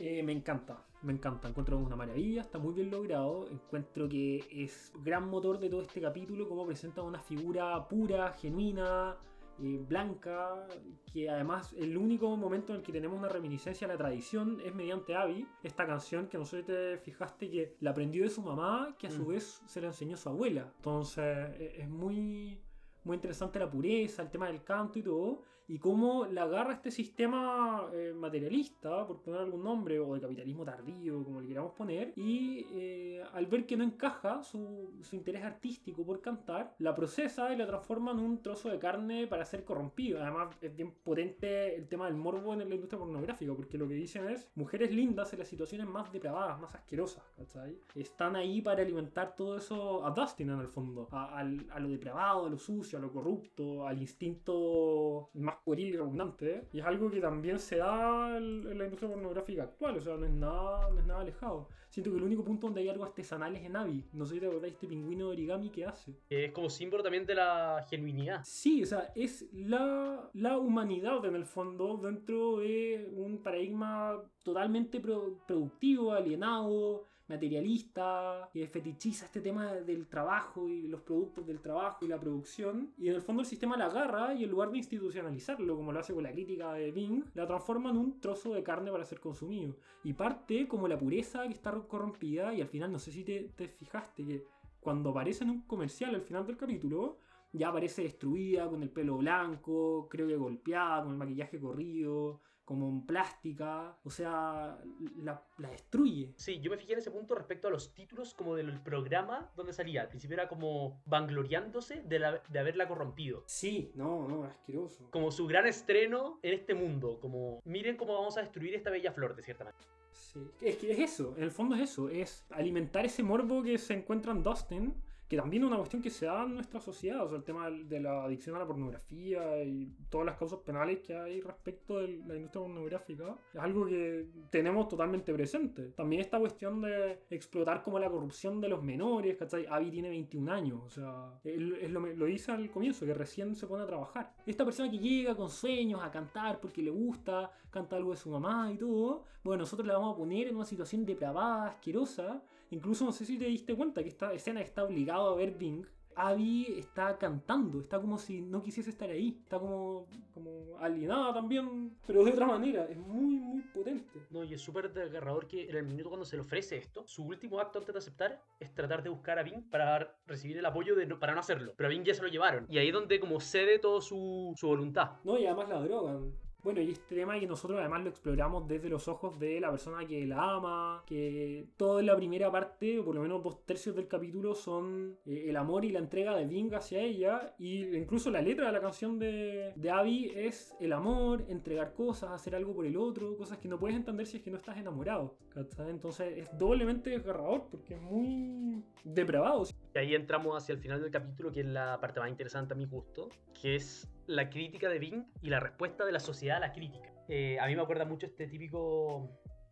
Eh, 0.00 0.22
me 0.24 0.32
encanta, 0.32 0.84
me 1.02 1.12
encanta. 1.12 1.48
Encuentro 1.48 1.78
una 1.78 1.94
maravilla, 1.96 2.40
está 2.40 2.58
muy 2.58 2.74
bien 2.74 2.90
logrado. 2.90 3.48
Encuentro 3.48 4.08
que 4.08 4.44
es 4.50 4.92
gran 5.02 5.28
motor 5.28 5.58
de 5.58 5.68
todo 5.70 5.82
este 5.82 6.00
capítulo, 6.00 6.48
como 6.48 6.66
presenta 6.66 7.02
una 7.02 7.20
figura 7.20 7.86
pura, 7.88 8.32
genuina, 8.32 9.16
eh, 9.62 9.78
blanca, 9.88 10.66
que 11.12 11.30
además 11.30 11.72
el 11.78 11.96
único 11.96 12.36
momento 12.36 12.72
en 12.72 12.80
el 12.80 12.84
que 12.84 12.90
tenemos 12.90 13.16
una 13.16 13.28
reminiscencia 13.28 13.86
a 13.86 13.90
la 13.92 13.96
tradición 13.96 14.60
es 14.64 14.74
mediante 14.74 15.14
Abby, 15.14 15.46
esta 15.62 15.86
canción 15.86 16.26
que 16.26 16.38
no 16.38 16.44
sé 16.44 16.62
si 16.62 16.66
te 16.66 16.98
fijaste 16.98 17.48
que 17.48 17.76
la 17.78 17.90
aprendió 17.90 18.24
de 18.24 18.30
su 18.30 18.42
mamá, 18.42 18.96
que 18.98 19.06
a 19.06 19.10
su 19.12 19.22
Mm. 19.22 19.28
vez 19.28 19.62
se 19.64 19.80
la 19.80 19.86
enseñó 19.86 20.16
su 20.16 20.28
abuela. 20.28 20.72
Entonces 20.78 21.24
e- 21.60 21.82
es 21.82 21.88
muy, 21.88 22.60
muy 23.04 23.16
interesante 23.16 23.58
la 23.58 23.70
pureza, 23.70 24.22
el 24.22 24.30
tema 24.30 24.46
del 24.46 24.62
canto 24.62 24.98
y 24.98 25.02
todo 25.02 25.42
y 25.68 25.78
cómo 25.78 26.26
la 26.26 26.42
agarra 26.42 26.74
este 26.74 26.90
sistema 26.90 27.88
eh, 27.92 28.12
materialista, 28.14 29.06
por 29.06 29.22
poner 29.22 29.40
algún 29.40 29.62
nombre, 29.64 29.98
o 29.98 30.14
de 30.14 30.20
capitalismo 30.20 30.64
tardío, 30.64 31.24
como 31.24 31.40
le 31.40 31.48
queramos 31.48 31.72
poner, 31.72 32.12
y 32.16 32.66
eh, 32.72 33.22
al 33.32 33.46
ver 33.46 33.66
que 33.66 33.76
no 33.76 33.84
encaja 33.84 34.42
su, 34.42 34.90
su 35.02 35.16
interés 35.16 35.42
artístico 35.44 36.04
por 36.04 36.20
cantar, 36.20 36.74
la 36.78 36.94
procesa 36.94 37.52
y 37.52 37.56
la 37.56 37.66
transforma 37.66 38.12
en 38.12 38.20
un 38.20 38.42
trozo 38.42 38.68
de 38.68 38.78
carne 38.78 39.26
para 39.26 39.44
ser 39.44 39.64
corrompido. 39.64 40.20
Además, 40.22 40.56
es 40.60 40.74
bien 40.74 40.92
potente 41.02 41.74
el 41.76 41.88
tema 41.88 42.06
del 42.06 42.16
morbo 42.16 42.52
en 42.52 42.68
la 42.68 42.74
industria 42.74 42.98
pornográfica, 42.98 43.52
porque 43.54 43.78
lo 43.78 43.88
que 43.88 43.94
dicen 43.94 44.28
es 44.28 44.50
mujeres 44.54 44.90
lindas 44.92 45.32
en 45.32 45.38
las 45.38 45.48
situaciones 45.48 45.86
más 45.86 46.12
depravadas, 46.12 46.60
más 46.60 46.74
asquerosas, 46.74 47.24
¿cachai? 47.36 47.78
Están 47.94 48.36
ahí 48.36 48.60
para 48.60 48.82
alimentar 48.82 49.34
todo 49.34 49.56
eso 49.56 50.04
a 50.04 50.10
Dustin 50.10 50.50
en 50.50 50.60
el 50.60 50.68
fondo, 50.68 51.08
a, 51.10 51.38
al- 51.38 51.66
a 51.70 51.80
lo 51.80 51.88
depravado, 51.88 52.46
a 52.46 52.50
lo 52.50 52.58
sucio, 52.58 52.98
a 52.98 53.00
lo 53.02 53.12
corrupto, 53.12 53.86
al 53.86 54.00
instinto 54.00 55.30
más 55.34 55.53
pueril 55.62 55.88
y 55.88 55.96
repugnante. 55.96 56.68
Y 56.72 56.80
es 56.80 56.84
algo 56.86 57.10
que 57.10 57.20
también 57.20 57.58
se 57.58 57.76
da 57.76 58.36
en, 58.36 58.76
la 58.78 58.84
industria 58.84 59.10
pornográfica 59.10 59.62
actual, 59.64 59.96
o 59.98 60.00
sea, 60.00 60.16
no 60.16 60.24
es 60.26 60.32
nada, 60.32 60.90
no 60.90 61.00
es 61.00 61.06
nada 61.06 61.20
alejado. 61.20 61.68
Siento 61.90 62.10
que 62.10 62.16
el 62.16 62.24
único 62.24 62.44
punto 62.44 62.66
donde 62.66 62.80
hay 62.80 62.88
algo 62.88 63.04
artesanal 63.04 63.54
es 63.54 63.62
en 63.64 63.76
Abby. 63.76 64.04
No 64.12 64.26
sé 64.26 64.34
si 64.34 64.40
te 64.40 64.46
acordáis 64.46 64.72
de 64.72 64.74
este 64.76 64.88
pingüino 64.88 65.26
de 65.26 65.32
origami 65.32 65.70
que 65.70 65.84
hace. 65.86 66.16
Es 66.28 66.50
como 66.52 66.68
símbolo 66.68 67.02
también 67.02 67.24
de 67.26 67.36
la 67.36 67.84
genuinidad. 67.88 68.40
Sí, 68.44 68.82
o 68.82 68.86
sea, 68.86 69.12
es 69.14 69.48
la, 69.52 70.28
la 70.32 70.58
humanidad 70.58 71.24
en 71.24 71.36
el 71.36 71.44
fondo 71.44 71.96
dentro 71.98 72.58
de 72.58 73.08
un 73.14 73.42
paradigma 73.42 74.20
totalmente 74.42 74.98
pro- 75.00 75.38
productivo, 75.46 76.12
alienado, 76.12 77.06
materialista, 77.26 78.48
que 78.52 78.66
fetichiza 78.68 79.26
este 79.26 79.40
tema 79.40 79.74
del 79.74 80.06
trabajo 80.06 80.68
y 80.68 80.88
los 80.88 81.02
productos 81.02 81.46
del 81.46 81.60
trabajo 81.60 82.04
y 82.04 82.08
la 82.08 82.20
producción. 82.20 82.92
Y 82.98 83.08
en 83.08 83.14
el 83.14 83.22
fondo 83.22 83.42
el 83.42 83.46
sistema 83.46 83.76
la 83.76 83.86
agarra 83.86 84.34
y 84.34 84.44
en 84.44 84.50
lugar 84.50 84.70
de 84.70 84.78
institucionalizarlo, 84.78 85.76
como 85.76 85.92
lo 85.92 86.00
hace 86.00 86.14
con 86.14 86.22
la 86.22 86.32
crítica 86.32 86.72
de 86.74 86.92
Bing, 86.92 87.24
la 87.34 87.46
transforma 87.46 87.90
en 87.90 87.96
un 87.96 88.20
trozo 88.20 88.52
de 88.52 88.62
carne 88.62 88.90
para 88.90 89.04
ser 89.04 89.20
consumido. 89.20 89.76
Y 90.02 90.12
parte 90.12 90.68
como 90.68 90.88
la 90.88 90.98
pureza 90.98 91.46
que 91.46 91.54
está 91.54 91.72
corrompida 91.88 92.52
y 92.54 92.60
al 92.60 92.68
final 92.68 92.92
no 92.92 92.98
sé 92.98 93.10
si 93.10 93.24
te, 93.24 93.52
te 93.56 93.68
fijaste 93.68 94.24
que 94.24 94.44
cuando 94.80 95.10
aparece 95.10 95.44
en 95.44 95.50
un 95.50 95.62
comercial 95.62 96.14
al 96.14 96.20
final 96.20 96.46
del 96.46 96.58
capítulo, 96.58 97.18
ya 97.52 97.68
aparece 97.68 98.02
destruida, 98.02 98.68
con 98.68 98.82
el 98.82 98.90
pelo 98.90 99.16
blanco, 99.16 100.08
creo 100.10 100.26
que 100.26 100.36
golpeada, 100.36 101.02
con 101.02 101.12
el 101.12 101.18
maquillaje 101.18 101.60
corrido, 101.60 102.40
como 102.64 102.88
en 102.88 103.06
plástica. 103.06 103.96
O 104.04 104.10
sea, 104.10 104.78
la, 105.16 105.42
la 105.58 105.70
destruye. 105.70 106.32
Sí, 106.36 106.60
yo 106.60 106.70
me 106.70 106.76
fijé 106.76 106.92
en 106.94 106.98
ese 107.00 107.10
punto 107.10 107.34
respecto 107.34 107.68
a 107.68 107.70
los 107.70 107.94
títulos 107.94 108.34
como 108.34 108.54
del 108.56 108.80
programa 108.80 109.50
donde 109.56 109.72
salía. 109.72 110.02
Al 110.02 110.08
principio 110.08 110.34
era 110.34 110.48
como 110.48 111.02
vangloriándose 111.06 112.02
de, 112.02 112.18
la- 112.18 112.42
de 112.48 112.58
haberla 112.58 112.88
corrompido. 112.88 113.42
Sí, 113.46 113.92
no, 113.94 114.26
no, 114.28 114.44
asqueroso. 114.44 115.10
Como 115.10 115.30
su 115.30 115.46
gran 115.46 115.66
estreno 115.66 116.38
en 116.42 116.54
este 116.54 116.74
mundo. 116.74 117.18
Como, 117.20 117.60
miren 117.64 117.96
cómo 117.96 118.14
vamos 118.14 118.36
a 118.36 118.40
destruir 118.40 118.74
esta 118.74 118.90
bella 118.90 119.12
flor, 119.12 119.34
de 119.36 119.42
cierta 119.42 119.64
manera. 119.64 119.84
Sí. 120.12 120.40
Es 120.60 120.76
que 120.76 120.92
es 120.92 120.98
eso, 121.00 121.34
en 121.36 121.42
el 121.42 121.50
fondo 121.50 121.74
es 121.74 121.82
eso, 121.82 122.08
es 122.08 122.46
alimentar 122.50 123.04
ese 123.04 123.24
morbo 123.24 123.62
que 123.64 123.76
se 123.78 123.94
encuentra 123.94 124.30
en 124.30 124.44
Dustin, 124.44 124.94
que 125.28 125.36
también 125.36 125.62
es 125.62 125.68
una 125.68 125.78
cuestión 125.78 126.02
que 126.02 126.10
se 126.10 126.26
da 126.26 126.42
en 126.44 126.54
nuestra 126.54 126.80
sociedad, 126.80 127.24
o 127.24 127.28
sea, 127.28 127.38
el 127.38 127.44
tema 127.44 127.70
de 127.70 128.00
la 128.00 128.24
adicción 128.24 128.56
a 128.56 128.58
la 128.58 128.66
pornografía 128.66 129.62
y 129.64 129.90
todas 130.10 130.26
las 130.26 130.36
causas 130.36 130.58
penales 130.60 131.00
que 131.00 131.16
hay 131.16 131.40
respecto 131.40 131.98
de 131.98 132.08
la 132.26 132.36
industria 132.36 132.62
pornográfica, 132.62 133.34
es 133.52 133.60
algo 133.60 133.86
que 133.86 134.26
tenemos 134.50 134.86
totalmente 134.88 135.32
presente. 135.32 135.92
También 135.92 136.20
esta 136.20 136.38
cuestión 136.38 136.82
de 136.82 137.20
explotar 137.30 137.82
como 137.82 137.98
la 137.98 138.10
corrupción 138.10 138.60
de 138.60 138.68
los 138.68 138.82
menores, 138.82 139.36
¿cachai? 139.36 139.66
Abby 139.68 139.90
tiene 139.90 140.10
21 140.10 140.48
años, 140.50 140.80
o 140.84 140.90
sea, 140.90 141.40
él- 141.44 141.78
es 141.80 141.90
lo, 141.90 142.00
lo 142.00 142.24
dice 142.26 142.52
al 142.52 142.70
comienzo, 142.70 143.06
que 143.06 143.14
recién 143.14 143.54
se 143.54 143.66
pone 143.66 143.84
a 143.84 143.86
trabajar. 143.86 144.34
Esta 144.46 144.64
persona 144.64 144.90
que 144.90 144.98
llega 144.98 145.34
con 145.34 145.48
sueños 145.48 146.00
a 146.02 146.10
cantar 146.10 146.60
porque 146.60 146.82
le 146.82 146.90
gusta, 146.90 147.50
canta 147.70 147.96
algo 147.96 148.10
de 148.10 148.16
su 148.18 148.28
mamá 148.30 148.70
y 148.72 148.76
todo, 148.76 149.24
bueno, 149.42 149.62
nosotros 149.62 149.86
la 149.86 149.94
vamos 149.94 150.14
a 150.14 150.18
poner 150.18 150.48
en 150.48 150.56
una 150.56 150.64
situación 150.64 151.04
depravada, 151.04 151.68
asquerosa. 151.68 152.42
Incluso 152.74 153.04
no 153.04 153.12
sé 153.12 153.24
si 153.24 153.38
te 153.38 153.44
diste 153.46 153.74
cuenta 153.74 154.02
que 154.02 154.08
esta 154.08 154.32
escena 154.32 154.60
está 154.60 154.84
obligado 154.84 155.28
a 155.32 155.36
ver 155.36 155.52
Bing. 155.52 155.86
Abby 156.16 156.66
está 156.78 157.18
cantando, 157.18 157.80
está 157.80 158.00
como 158.00 158.18
si 158.18 158.40
no 158.40 158.62
quisiese 158.62 158.88
estar 158.90 159.10
ahí, 159.10 159.36
está 159.42 159.58
como, 159.58 160.06
como 160.32 160.78
alienada 160.78 161.34
también, 161.34 161.96
pero 162.06 162.22
de 162.22 162.30
otra 162.30 162.46
manera, 162.46 162.84
es 162.88 162.96
muy, 162.96 163.34
muy 163.40 163.62
potente. 163.62 164.20
No, 164.30 164.44
y 164.44 164.54
es 164.54 164.60
súper 164.60 164.92
desgarrador 164.92 165.48
que 165.48 165.68
en 165.68 165.74
el 165.74 165.82
minuto 165.84 166.10
cuando 166.10 166.24
se 166.24 166.36
le 166.36 166.42
ofrece 166.42 166.76
esto, 166.76 167.02
su 167.08 167.24
último 167.24 167.58
acto 167.58 167.80
antes 167.80 167.92
de 167.92 167.98
aceptar 167.98 168.40
es 168.60 168.72
tratar 168.72 169.02
de 169.02 169.08
buscar 169.10 169.40
a 169.40 169.42
Bing 169.42 169.68
para 169.68 170.16
recibir 170.26 170.56
el 170.56 170.66
apoyo 170.66 170.94
de 170.94 171.04
no- 171.06 171.18
para 171.18 171.34
no 171.34 171.40
hacerlo. 171.40 171.72
Pero 171.76 171.88
a 171.88 171.90
Bing 171.90 172.04
ya 172.04 172.14
se 172.14 172.22
lo 172.22 172.28
llevaron. 172.28 172.64
Y 172.68 172.78
ahí 172.78 172.88
es 172.88 172.94
donde 172.94 173.18
como 173.18 173.40
cede 173.40 173.80
todo 173.80 174.00
su, 174.00 174.52
su 174.56 174.68
voluntad. 174.68 175.16
No, 175.24 175.36
y 175.36 175.46
además 175.46 175.68
la 175.68 175.80
drogan. 175.80 176.32
Bueno, 176.64 176.80
y 176.80 176.92
este 176.92 177.14
tema 177.14 177.38
que 177.38 177.46
nosotros 177.46 177.78
además 177.78 178.04
lo 178.04 178.08
exploramos 178.08 178.66
desde 178.66 178.88
los 178.88 179.06
ojos 179.06 179.38
de 179.38 179.60
la 179.60 179.70
persona 179.70 180.06
que 180.06 180.26
la 180.26 180.54
ama, 180.54 181.02
que 181.06 181.66
toda 181.76 182.02
la 182.02 182.16
primera 182.16 182.50
parte, 182.50 182.98
o 182.98 183.04
por 183.04 183.14
lo 183.14 183.20
menos 183.20 183.42
dos 183.42 183.66
tercios 183.66 183.94
del 183.94 184.08
capítulo, 184.08 184.54
son 184.54 185.18
eh, 185.26 185.44
el 185.48 185.56
amor 185.58 185.84
y 185.84 185.92
la 185.92 185.98
entrega 185.98 186.34
de 186.34 186.46
Bing 186.46 186.72
hacia 186.72 187.00
ella, 187.00 187.54
y 187.58 187.94
incluso 187.94 188.30
la 188.30 188.40
letra 188.40 188.68
de 188.68 188.72
la 188.72 188.80
canción 188.80 189.18
de, 189.18 189.74
de 189.76 189.90
Abby 189.90 190.32
es 190.34 190.74
el 190.80 190.94
amor, 190.94 191.44
entregar 191.48 191.92
cosas, 191.92 192.30
hacer 192.30 192.56
algo 192.56 192.74
por 192.74 192.86
el 192.86 192.96
otro, 192.96 193.36
cosas 193.36 193.58
que 193.58 193.68
no 193.68 193.78
puedes 193.78 193.94
entender 193.94 194.26
si 194.26 194.38
es 194.38 194.42
que 194.42 194.50
no 194.50 194.56
estás 194.56 194.78
enamorado. 194.78 195.36
Entonces 195.78 196.38
es 196.38 196.58
doblemente 196.58 197.10
desgarrador, 197.10 197.66
porque 197.70 197.92
es 197.92 198.00
muy 198.00 198.82
depravado. 199.04 199.66
Y 199.94 199.98
ahí 199.98 200.14
entramos 200.14 200.60
hacia 200.60 200.72
el 200.72 200.80
final 200.80 201.00
del 201.00 201.12
capítulo, 201.12 201.52
que 201.52 201.60
es 201.60 201.66
la 201.66 202.00
parte 202.00 202.18
más 202.18 202.28
interesante 202.28 202.74
a 202.74 202.76
mi 202.76 202.84
gusto, 202.84 203.28
que 203.60 203.76
es 203.76 204.08
la 204.26 204.50
crítica 204.50 204.88
de 204.88 204.98
Bing 204.98 205.24
y 205.40 205.50
la 205.50 205.60
respuesta 205.60 206.04
de 206.04 206.10
la 206.10 206.18
sociedad 206.18 206.56
a 206.56 206.60
la 206.60 206.72
crítica. 206.72 207.12
Eh, 207.28 207.58
a 207.60 207.66
mí 207.66 207.76
me 207.76 207.82
acuerda 207.82 208.04
mucho 208.04 208.26
este 208.26 208.48
típico, 208.48 209.30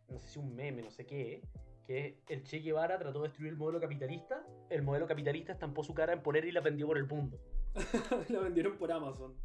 no 0.09 0.19
sé 0.19 0.29
si 0.29 0.39
un 0.39 0.55
meme, 0.55 0.81
no 0.81 0.91
sé 0.91 1.05
qué, 1.05 1.41
que 1.85 2.21
el 2.29 2.43
Che 2.43 2.59
Guevara 2.59 2.97
trató 2.97 3.21
de 3.21 3.27
destruir 3.27 3.51
el 3.51 3.57
modelo 3.57 3.81
capitalista, 3.81 4.45
el 4.69 4.81
modelo 4.81 5.07
capitalista 5.07 5.51
estampó 5.51 5.83
su 5.83 5.93
cara 5.93 6.13
en 6.13 6.23
polera 6.23 6.47
y 6.47 6.53
la 6.53 6.61
vendió 6.61 6.87
por 6.87 6.97
el 6.97 7.05
mundo. 7.05 7.41
la 8.29 8.39
vendieron 8.39 8.77
por 8.77 8.93
Amazon. 8.93 9.35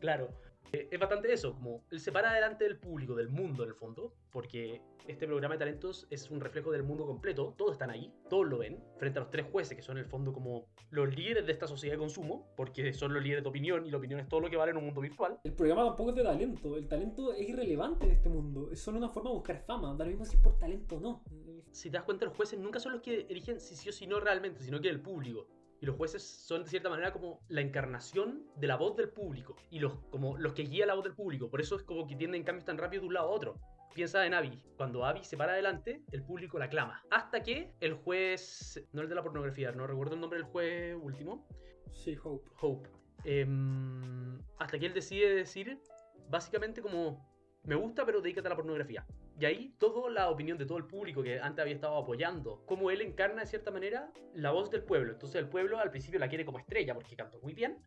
Claro, 0.00 0.28
eh, 0.72 0.88
es 0.90 0.98
bastante 0.98 1.32
eso, 1.32 1.54
como 1.54 1.84
él 1.90 2.00
se 2.00 2.12
para 2.12 2.32
delante 2.32 2.64
del 2.64 2.78
público, 2.78 3.14
del 3.14 3.28
mundo 3.28 3.62
en 3.62 3.70
el 3.70 3.74
fondo, 3.74 4.14
porque 4.30 4.82
este 5.06 5.26
programa 5.26 5.54
de 5.54 5.58
talentos 5.58 6.06
es 6.10 6.30
un 6.30 6.40
reflejo 6.40 6.72
del 6.72 6.82
mundo 6.82 7.06
completo, 7.06 7.54
todos 7.56 7.72
están 7.72 7.90
ahí, 7.90 8.12
todos 8.28 8.46
lo 8.46 8.58
ven, 8.58 8.82
frente 8.96 9.18
a 9.18 9.22
los 9.22 9.30
tres 9.30 9.46
jueces 9.50 9.76
que 9.76 9.82
son 9.82 9.98
en 9.98 10.04
el 10.04 10.10
fondo 10.10 10.32
como 10.32 10.66
los 10.90 11.14
líderes 11.14 11.46
de 11.46 11.52
esta 11.52 11.66
sociedad 11.66 11.94
de 11.94 11.98
consumo, 11.98 12.52
porque 12.56 12.92
son 12.92 13.12
los 13.12 13.22
líderes 13.22 13.44
de 13.44 13.50
opinión 13.50 13.86
y 13.86 13.90
la 13.90 13.98
opinión 13.98 14.20
es 14.20 14.28
todo 14.28 14.40
lo 14.40 14.50
que 14.50 14.56
vale 14.56 14.70
en 14.70 14.78
un 14.78 14.86
mundo 14.86 15.00
virtual. 15.00 15.38
El 15.44 15.52
programa 15.52 15.84
tampoco 15.84 16.10
es 16.10 16.16
de 16.16 16.22
talento. 16.22 16.76
El 16.76 16.88
talento 16.88 17.32
es 17.32 17.48
irrelevante 17.48 18.06
en 18.06 18.12
este 18.12 18.28
mundo. 18.28 18.70
Es 18.70 18.80
solo 18.80 18.98
una 18.98 19.08
forma 19.08 19.30
de 19.30 19.36
buscar 19.36 19.60
fama. 19.60 19.94
Da 19.94 20.04
lo 20.04 20.10
mismo 20.10 20.24
si 20.24 20.36
es 20.36 20.42
por 20.42 20.58
talento 20.58 20.96
o 20.96 21.00
no. 21.00 21.22
Si 21.70 21.90
te 21.90 21.96
das 21.96 22.04
cuenta, 22.04 22.24
los 22.24 22.36
jueces 22.36 22.58
nunca 22.58 22.78
son 22.78 22.92
los 22.92 23.02
que 23.02 23.26
eligen 23.28 23.60
si 23.60 23.76
sí 23.76 23.88
o 23.88 23.92
si 23.92 24.06
no 24.06 24.20
realmente, 24.20 24.62
sino 24.62 24.80
que 24.80 24.88
el 24.88 25.00
público. 25.00 25.46
Y 25.84 25.86
los 25.86 25.96
jueces 25.96 26.22
son 26.22 26.64
de 26.64 26.70
cierta 26.70 26.88
manera 26.88 27.12
como 27.12 27.42
la 27.48 27.60
encarnación 27.60 28.46
de 28.56 28.66
la 28.68 28.76
voz 28.76 28.96
del 28.96 29.10
público. 29.10 29.54
Y 29.68 29.80
los, 29.80 29.98
como 30.08 30.34
los 30.38 30.54
que 30.54 30.62
guían 30.62 30.88
la 30.88 30.94
voz 30.94 31.04
del 31.04 31.12
público. 31.12 31.50
Por 31.50 31.60
eso 31.60 31.76
es 31.76 31.82
como 31.82 32.06
que 32.06 32.16
tienden 32.16 32.42
cambios 32.42 32.64
tan 32.64 32.78
rápido 32.78 33.02
de 33.02 33.08
un 33.08 33.12
lado 33.12 33.28
a 33.28 33.30
otro. 33.30 33.60
Piensa 33.94 34.24
en 34.24 34.32
Abby. 34.32 34.62
Cuando 34.78 35.04
Abby 35.04 35.22
se 35.24 35.36
para 35.36 35.52
adelante, 35.52 36.02
el 36.10 36.22
público 36.22 36.58
la 36.58 36.70
clama. 36.70 37.02
Hasta 37.10 37.42
que 37.42 37.74
el 37.80 37.92
juez, 37.96 38.82
no 38.92 39.02
el 39.02 39.10
de 39.10 39.14
la 39.14 39.22
pornografía, 39.22 39.72
no 39.72 39.86
recuerdo 39.86 40.14
el 40.14 40.22
nombre 40.22 40.38
del 40.38 40.48
juez 40.48 40.96
último. 40.98 41.46
Sí, 41.92 42.16
Hope. 42.24 42.50
Hope. 42.62 42.88
Em, 43.24 44.38
hasta 44.58 44.78
que 44.78 44.86
él 44.86 44.94
decide 44.94 45.34
decir, 45.34 45.82
básicamente 46.30 46.80
como, 46.80 47.28
me 47.64 47.74
gusta, 47.74 48.06
pero 48.06 48.22
dedícate 48.22 48.48
a 48.48 48.50
la 48.50 48.56
pornografía. 48.56 49.04
Y 49.38 49.44
ahí 49.46 49.74
toda 49.78 50.10
la 50.10 50.30
opinión 50.30 50.58
de 50.58 50.66
todo 50.66 50.78
el 50.78 50.86
público 50.86 51.22
que 51.22 51.40
antes 51.40 51.60
había 51.60 51.74
estado 51.74 51.96
apoyando, 51.96 52.64
como 52.66 52.90
él 52.90 53.00
encarna 53.00 53.42
de 53.42 53.46
cierta 53.46 53.70
manera 53.70 54.12
la 54.34 54.52
voz 54.52 54.70
del 54.70 54.84
pueblo. 54.84 55.12
Entonces 55.12 55.36
el 55.36 55.48
pueblo 55.48 55.78
al 55.78 55.90
principio 55.90 56.20
la 56.20 56.28
quiere 56.28 56.44
como 56.44 56.58
estrella 56.58 56.94
porque 56.94 57.16
canta 57.16 57.38
muy 57.38 57.52
bien, 57.52 57.78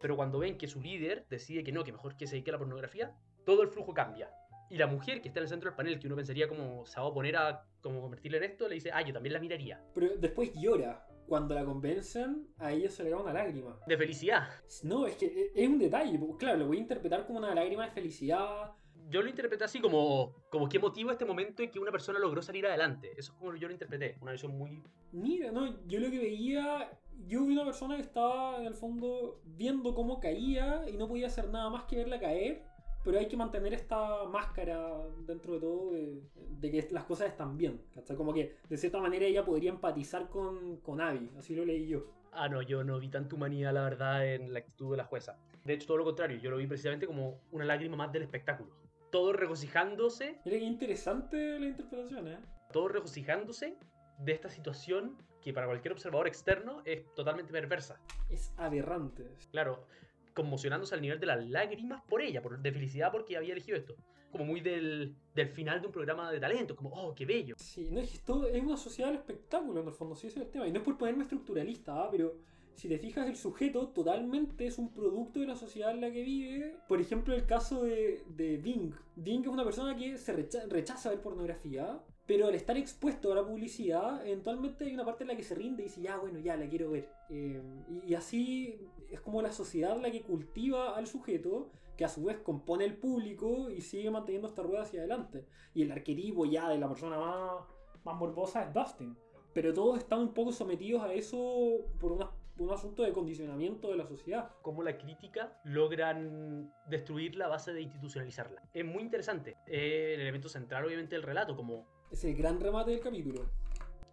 pero 0.00 0.16
cuando 0.16 0.38
ven 0.38 0.58
que 0.58 0.68
su 0.68 0.80
líder 0.80 1.26
decide 1.28 1.64
que 1.64 1.72
no, 1.72 1.82
que 1.82 1.92
mejor 1.92 2.16
que 2.16 2.26
se 2.26 2.36
dedique 2.36 2.50
a 2.50 2.52
la 2.52 2.58
pornografía, 2.58 3.14
todo 3.44 3.62
el 3.62 3.68
flujo 3.68 3.94
cambia. 3.94 4.30
Y 4.68 4.78
la 4.78 4.86
mujer 4.86 5.22
que 5.22 5.28
está 5.28 5.40
en 5.40 5.44
el 5.44 5.48
centro 5.48 5.70
del 5.70 5.76
panel, 5.76 5.98
que 5.98 6.06
uno 6.06 6.16
pensaría 6.16 6.48
como 6.48 6.84
se 6.86 7.00
va 7.00 7.06
a 7.06 7.14
poner 7.14 7.36
a 7.36 7.64
como 7.80 8.00
convertirla 8.00 8.38
en 8.38 8.44
esto, 8.44 8.68
le 8.68 8.74
dice, 8.74 8.90
ah, 8.92 9.02
yo 9.02 9.12
también 9.12 9.32
la 9.32 9.40
miraría. 9.40 9.82
Pero 9.94 10.16
después 10.16 10.52
llora. 10.54 11.06
Cuando 11.28 11.56
la 11.56 11.64
convencen, 11.64 12.46
a 12.58 12.72
ella 12.72 12.88
se 12.88 13.02
le 13.02 13.10
da 13.10 13.16
una 13.16 13.32
lágrima. 13.32 13.80
De 13.84 13.96
felicidad. 13.96 14.48
No, 14.84 15.08
es 15.08 15.16
que 15.16 15.26
e, 15.26 15.52
es 15.56 15.68
un 15.68 15.78
detalle. 15.78 16.20
Claro, 16.38 16.58
lo 16.58 16.66
voy 16.68 16.76
a 16.76 16.80
interpretar 16.80 17.26
como 17.26 17.40
una 17.40 17.52
lágrima 17.52 17.86
de 17.86 17.90
felicidad. 17.90 18.72
Yo 19.08 19.22
lo 19.22 19.28
interpreté 19.28 19.64
así 19.64 19.80
como, 19.80 20.34
como 20.50 20.68
qué 20.68 20.78
motiva 20.78 21.12
este 21.12 21.24
momento 21.24 21.62
en 21.62 21.70
que 21.70 21.78
una 21.78 21.92
persona 21.92 22.18
logró 22.18 22.42
salir 22.42 22.66
adelante. 22.66 23.12
Eso 23.12 23.32
es 23.32 23.38
como 23.38 23.54
yo 23.54 23.68
lo 23.68 23.72
interpreté. 23.72 24.16
Una 24.20 24.32
visión 24.32 24.56
muy... 24.56 24.82
Mira, 25.12 25.52
no, 25.52 25.86
yo 25.86 26.00
lo 26.00 26.10
que 26.10 26.18
veía, 26.18 26.90
yo 27.26 27.44
vi 27.46 27.52
una 27.52 27.64
persona 27.64 27.96
que 27.96 28.02
estaba 28.02 28.58
en 28.58 28.66
el 28.66 28.74
fondo 28.74 29.40
viendo 29.44 29.94
cómo 29.94 30.18
caía 30.18 30.88
y 30.88 30.96
no 30.96 31.06
podía 31.08 31.28
hacer 31.28 31.48
nada 31.50 31.70
más 31.70 31.84
que 31.84 31.96
verla 31.96 32.18
caer, 32.18 32.64
pero 33.04 33.18
hay 33.20 33.28
que 33.28 33.36
mantener 33.36 33.72
esta 33.74 34.24
máscara 34.24 34.84
dentro 35.24 35.54
de 35.54 35.60
todo 35.60 35.92
de, 35.92 36.22
de 36.34 36.70
que 36.72 36.88
las 36.90 37.04
cosas 37.04 37.28
están 37.28 37.56
bien. 37.56 37.80
¿cachai? 37.94 38.16
Como 38.16 38.34
que 38.34 38.56
de 38.68 38.76
cierta 38.76 38.98
manera 38.98 39.24
ella 39.24 39.44
podría 39.44 39.70
empatizar 39.70 40.28
con, 40.28 40.78
con 40.78 41.00
Abby, 41.00 41.30
así 41.38 41.54
lo 41.54 41.64
leí 41.64 41.86
yo. 41.86 42.04
Ah, 42.32 42.48
no, 42.48 42.60
yo 42.60 42.84
no 42.84 42.98
vi 42.98 43.08
tanta 43.08 43.34
humanidad, 43.34 43.72
la 43.72 43.82
verdad, 43.82 44.26
en 44.26 44.52
la 44.52 44.58
actitud 44.58 44.90
de 44.90 44.98
la 44.98 45.04
jueza. 45.04 45.38
De 45.64 45.72
hecho, 45.72 45.86
todo 45.86 45.96
lo 45.96 46.04
contrario, 46.04 46.38
yo 46.38 46.50
lo 46.50 46.58
vi 46.58 46.66
precisamente 46.66 47.06
como 47.06 47.40
una 47.50 47.64
lágrima 47.64 47.96
más 47.96 48.12
del 48.12 48.24
espectáculo. 48.24 48.70
Todos 49.10 49.36
regocijándose, 49.36 50.40
Mira 50.44 50.58
qué 50.58 50.64
interesante 50.64 51.58
la 51.58 51.66
interpretación, 51.66 52.28
¿eh? 52.28 52.38
todos 52.72 52.92
regocijándose 52.92 53.76
de 54.18 54.32
esta 54.32 54.48
situación 54.48 55.16
que 55.40 55.52
para 55.52 55.66
cualquier 55.66 55.92
observador 55.92 56.26
externo 56.26 56.82
es 56.84 57.14
totalmente 57.14 57.52
perversa. 57.52 58.00
Es 58.28 58.52
aberrante. 58.56 59.30
Claro, 59.52 59.86
conmocionándose 60.34 60.94
al 60.94 61.00
nivel 61.00 61.20
de 61.20 61.26
las 61.26 61.46
lágrimas 61.46 62.02
por 62.08 62.20
ella, 62.20 62.42
por, 62.42 62.58
de 62.58 62.72
felicidad 62.72 63.12
porque 63.12 63.36
había 63.36 63.52
elegido 63.52 63.78
esto. 63.78 63.96
Como 64.32 64.44
muy 64.44 64.60
del, 64.60 65.16
del 65.34 65.48
final 65.48 65.80
de 65.80 65.86
un 65.86 65.92
programa 65.92 66.30
de 66.30 66.40
talentos, 66.40 66.76
como, 66.76 66.90
oh, 66.90 67.14
qué 67.14 67.24
bello. 67.24 67.54
Sí, 67.58 67.88
no 67.90 68.00
es 68.00 68.10
que 68.10 68.18
todo 68.18 68.48
es 68.48 68.62
una 68.62 68.76
sociedad 68.76 69.10
del 69.10 69.18
espectáculo 69.18 69.80
en 69.80 69.86
el 69.86 69.94
fondo, 69.94 70.14
sí, 70.14 70.26
ese 70.26 70.40
es 70.40 70.46
el 70.46 70.50
tema. 70.50 70.66
Y 70.66 70.72
no 70.72 70.78
es 70.78 70.84
por 70.84 70.98
ponerme 70.98 71.22
estructuralista, 71.22 72.02
¿ah? 72.02 72.08
pero 72.10 72.34
si 72.76 72.88
te 72.88 72.98
fijas, 72.98 73.26
el 73.26 73.36
sujeto 73.36 73.88
totalmente 73.88 74.66
es 74.66 74.78
un 74.78 74.92
producto 74.92 75.40
de 75.40 75.46
la 75.46 75.56
sociedad 75.56 75.90
en 75.92 76.00
la 76.02 76.10
que 76.12 76.22
vive. 76.22 76.76
Por 76.88 77.00
ejemplo, 77.00 77.34
el 77.34 77.46
caso 77.46 77.82
de, 77.84 78.22
de 78.28 78.56
Bing. 78.58 78.92
Bing 79.16 79.42
es 79.42 79.48
una 79.48 79.64
persona 79.64 79.96
que 79.96 80.18
se 80.18 80.32
recha- 80.32 80.66
rechaza 80.68 81.10
ver 81.10 81.20
pornografía, 81.22 82.00
pero 82.26 82.48
al 82.48 82.54
estar 82.54 82.76
expuesto 82.76 83.32
a 83.32 83.36
la 83.36 83.46
publicidad, 83.46 84.26
eventualmente 84.26 84.84
hay 84.84 84.94
una 84.94 85.04
parte 85.04 85.24
en 85.24 85.28
la 85.28 85.36
que 85.36 85.42
se 85.42 85.54
rinde 85.54 85.82
y 85.82 85.86
dice, 85.86 86.02
ya, 86.02 86.18
bueno, 86.18 86.38
ya, 86.38 86.56
la 86.56 86.68
quiero 86.68 86.90
ver. 86.90 87.08
Eh, 87.30 87.62
y, 87.88 88.10
y 88.12 88.14
así 88.14 88.78
es 89.10 89.20
como 89.20 89.40
la 89.42 89.52
sociedad 89.52 90.00
la 90.00 90.10
que 90.10 90.22
cultiva 90.22 90.96
al 90.96 91.06
sujeto, 91.06 91.70
que 91.96 92.04
a 92.04 92.08
su 92.08 92.24
vez 92.24 92.38
compone 92.40 92.84
el 92.84 92.96
público 92.98 93.70
y 93.70 93.80
sigue 93.80 94.10
manteniendo 94.10 94.48
esta 94.48 94.62
rueda 94.62 94.82
hacia 94.82 95.00
adelante. 95.00 95.46
Y 95.72 95.82
el 95.82 95.92
arquetipo 95.92 96.44
ya 96.44 96.68
de 96.68 96.78
la 96.78 96.88
persona 96.88 97.18
más, 97.18 97.62
más 98.04 98.16
morbosa 98.16 98.64
es 98.64 98.74
Dustin. 98.74 99.16
Pero 99.54 99.72
todos 99.72 99.96
están 99.96 100.20
un 100.20 100.34
poco 100.34 100.52
sometidos 100.52 101.02
a 101.02 101.14
eso 101.14 101.86
por 101.98 102.12
una- 102.12 102.30
un 102.58 102.70
asunto 102.70 103.02
de 103.02 103.12
condicionamiento 103.12 103.90
de 103.90 103.96
la 103.96 104.06
sociedad. 104.06 104.50
Cómo 104.62 104.82
la 104.82 104.96
crítica 104.98 105.58
logran 105.64 106.72
destruirla 106.88 107.46
a 107.46 107.48
base 107.48 107.72
de 107.72 107.82
institucionalizarla. 107.82 108.62
Es 108.72 108.84
muy 108.84 109.02
interesante. 109.02 109.56
Es 109.66 110.14
el 110.14 110.20
elemento 110.20 110.48
central, 110.48 110.84
obviamente, 110.84 111.14
del 111.14 111.22
relato, 111.22 111.56
como 111.56 111.86
Es 112.10 112.24
el 112.24 112.34
gran 112.34 112.60
remate 112.60 112.92
del 112.92 113.00
capítulo. 113.00 113.44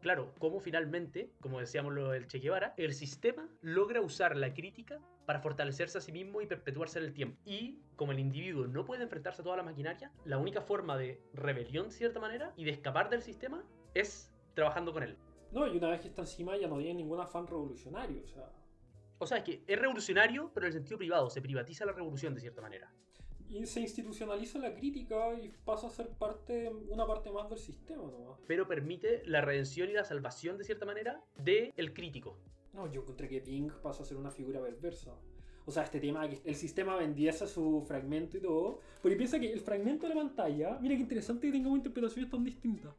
claro, 0.01 0.34
cómo 0.39 0.60
finalmente, 0.60 1.32
como 1.39 1.60
decíamos 1.62 1.93
lo 1.93 2.12
del 2.12 2.27
Che 2.27 2.39
Guevara, 2.39 2.73
el 2.77 2.93
sistema 2.93 3.47
logra 3.62 4.01
usar 4.01 4.36
la 4.36 4.53
crítica 4.53 4.99
para 5.25 5.39
fortalecerse 5.39 5.97
a 5.97 6.01
sí 6.01 6.12
mismo 6.12 6.41
y 6.41 6.45
perpetuarse 6.45 6.99
en 6.99 7.06
el 7.06 7.13
tiempo. 7.13 7.39
Y 7.45 7.79
como 7.95 8.12
el 8.12 8.19
individuo 8.19 8.67
no 8.67 8.84
puede 8.84 9.03
enfrentarse 9.03 9.41
a 9.41 9.45
toda 9.45 9.56
la 9.56 9.63
maquinaria, 9.63 10.12
la 10.25 10.38
única 10.38 10.62
forma 10.62 10.97
de 10.97 11.21
rebelión, 11.34 11.86
de 11.88 11.93
cierta 11.93 12.19
manera, 12.19 12.51
y 12.58 12.65
de 12.65 12.71
escapar 12.71 13.10
del 13.10 13.21
sistema 13.21 13.63
es 13.93 14.29
trabajando 14.53 14.91
con 14.91 15.03
él. 15.03 15.15
No, 15.53 15.67
y 15.67 15.77
una 15.77 15.89
vez 15.89 16.01
que 16.01 16.07
está 16.07 16.21
encima 16.23 16.57
ya 16.57 16.67
no 16.67 16.77
tiene 16.77 16.95
ningún 16.95 17.19
afán 17.19 17.45
revolucionario. 17.47 18.21
O 18.23 18.27
sea, 18.27 18.49
O 19.19 19.25
sea, 19.27 19.37
es 19.37 19.43
que 19.43 19.63
es 19.67 19.79
revolucionario, 19.79 20.51
pero 20.53 20.65
en 20.65 20.69
el 20.69 20.73
sentido 20.73 20.97
privado, 20.97 21.29
se 21.29 21.41
privatiza 21.41 21.85
la 21.85 21.91
revolución 21.93 22.33
de 22.33 22.41
cierta 22.41 22.61
manera. 22.61 22.91
y 23.49 23.65
se 23.67 23.81
institucionaliza 23.81 24.57
la 24.57 24.73
crítica 24.73 25.31
y 25.39 25.49
pasa 25.63 25.85
a 25.85 25.89
ser 25.91 26.09
parte, 26.09 26.71
una 26.89 27.05
parte 27.05 27.29
más 27.29 27.47
del 27.49 27.59
sistema 27.59 28.01
nomás. 28.03 28.39
Pero 28.47 28.67
permite 28.67 29.21
la 29.27 29.41
redención 29.41 29.89
y 29.89 29.93
la 29.93 30.03
salvación, 30.03 30.57
de 30.57 30.63
cierta 30.63 30.85
manera, 30.87 31.21
del 31.37 31.71
el 31.77 31.93
crítico. 31.93 32.35
No, 32.73 32.91
yo 32.91 33.01
encontré 33.01 33.29
que 33.29 33.41
Pink 33.41 33.71
pasa 33.73 34.01
a 34.01 34.05
ser 34.07 34.17
una 34.17 34.31
figura 34.31 34.59
perversa. 34.59 35.13
O 35.65 35.71
sea, 35.71 35.83
este 35.83 35.99
tema 35.99 36.27
de 36.27 36.29
que 36.29 36.49
el 36.49 36.55
sistema 36.55 36.95
vendiese 36.95 37.45
su 37.45 37.83
fragmento 37.87 38.37
y 38.37 38.41
todo. 38.41 38.79
Porque 39.03 39.15
piensa 39.15 39.39
que 39.39 39.53
el 39.53 39.59
fragmento 39.59 40.07
de 40.07 40.15
la 40.15 40.21
pantalla, 40.21 40.79
mira 40.81 40.95
qué 40.95 41.01
interesante 41.01 41.45
que 41.47 41.53
tengamos 41.53 41.77
interpretaciones 41.77 42.31
tan 42.31 42.43
distintas. 42.43 42.93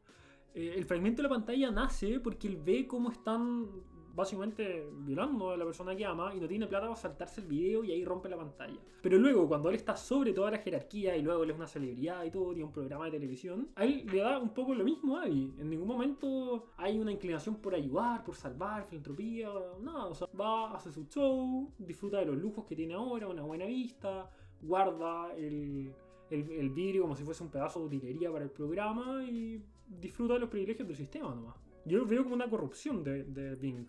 Eh, 0.55 0.73
el 0.75 0.85
fragmento 0.85 1.21
de 1.21 1.27
la 1.27 1.35
pantalla 1.35 1.69
nace 1.69 2.19
porque 2.19 2.47
él 2.47 2.57
ve 2.57 2.87
cómo 2.87 3.11
están 3.11 3.67
básicamente 4.15 4.89
violando 4.99 5.51
a 5.51 5.57
la 5.57 5.65
persona 5.65 5.95
que 5.95 6.05
ama 6.05 6.33
y 6.33 6.39
no 6.39 6.47
tiene 6.47 6.67
plata 6.67 6.85
para 6.85 6.95
saltarse 6.95 7.41
el 7.41 7.47
video 7.47 7.83
y 7.83 7.91
ahí 7.91 8.05
rompe 8.05 8.29
la 8.29 8.37
pantalla. 8.37 8.79
Pero 9.01 9.17
luego, 9.17 9.47
cuando 9.47 9.69
él 9.69 9.75
está 9.75 9.97
sobre 9.97 10.31
toda 10.31 10.51
la 10.51 10.59
jerarquía 10.59 11.17
y 11.17 11.21
luego 11.21 11.43
él 11.43 11.51
es 11.51 11.57
una 11.57 11.67
celebridad 11.67 12.23
y 12.23 12.31
todo, 12.31 12.53
tiene 12.53 12.63
un 12.63 12.71
programa 12.71 13.05
de 13.05 13.11
televisión, 13.11 13.69
a 13.75 13.83
él 13.83 14.05
le 14.09 14.19
da 14.19 14.39
un 14.39 14.53
poco 14.53 14.73
lo 14.73 14.85
mismo 14.85 15.17
a 15.17 15.23
Abby. 15.23 15.53
En 15.59 15.69
ningún 15.69 15.87
momento 15.87 16.67
hay 16.77 16.97
una 16.97 17.11
inclinación 17.11 17.55
por 17.57 17.75
ayudar, 17.75 18.23
por 18.23 18.35
salvar, 18.35 18.85
filantropía, 18.85 19.49
nada. 19.81 20.05
O 20.05 20.15
sea, 20.15 20.27
va, 20.39 20.73
hace 20.73 20.91
su 20.91 21.05
show, 21.07 21.69
disfruta 21.77 22.19
de 22.19 22.25
los 22.27 22.37
lujos 22.37 22.65
que 22.65 22.75
tiene 22.75 22.93
ahora, 22.93 23.27
una 23.27 23.43
buena 23.43 23.65
vista, 23.65 24.29
guarda 24.61 25.35
el, 25.35 25.93
el, 26.29 26.49
el 26.51 26.69
vidrio 26.69 27.03
como 27.03 27.15
si 27.15 27.23
fuese 27.23 27.43
un 27.43 27.49
pedazo 27.49 27.79
de 27.79 27.85
utilería 27.85 28.31
para 28.31 28.43
el 28.43 28.51
programa 28.51 29.23
y 29.23 29.63
disfruta 29.87 30.35
de 30.35 30.39
los 30.39 30.49
privilegios 30.49 30.87
del 30.87 30.97
sistema 30.97 31.33
nomás. 31.33 31.55
Yo 31.85 31.99
lo 31.99 32.05
veo 32.05 32.23
como 32.23 32.35
una 32.35 32.49
corrupción 32.49 33.03
de, 33.03 33.23
de 33.23 33.55
Bing. 33.55 33.87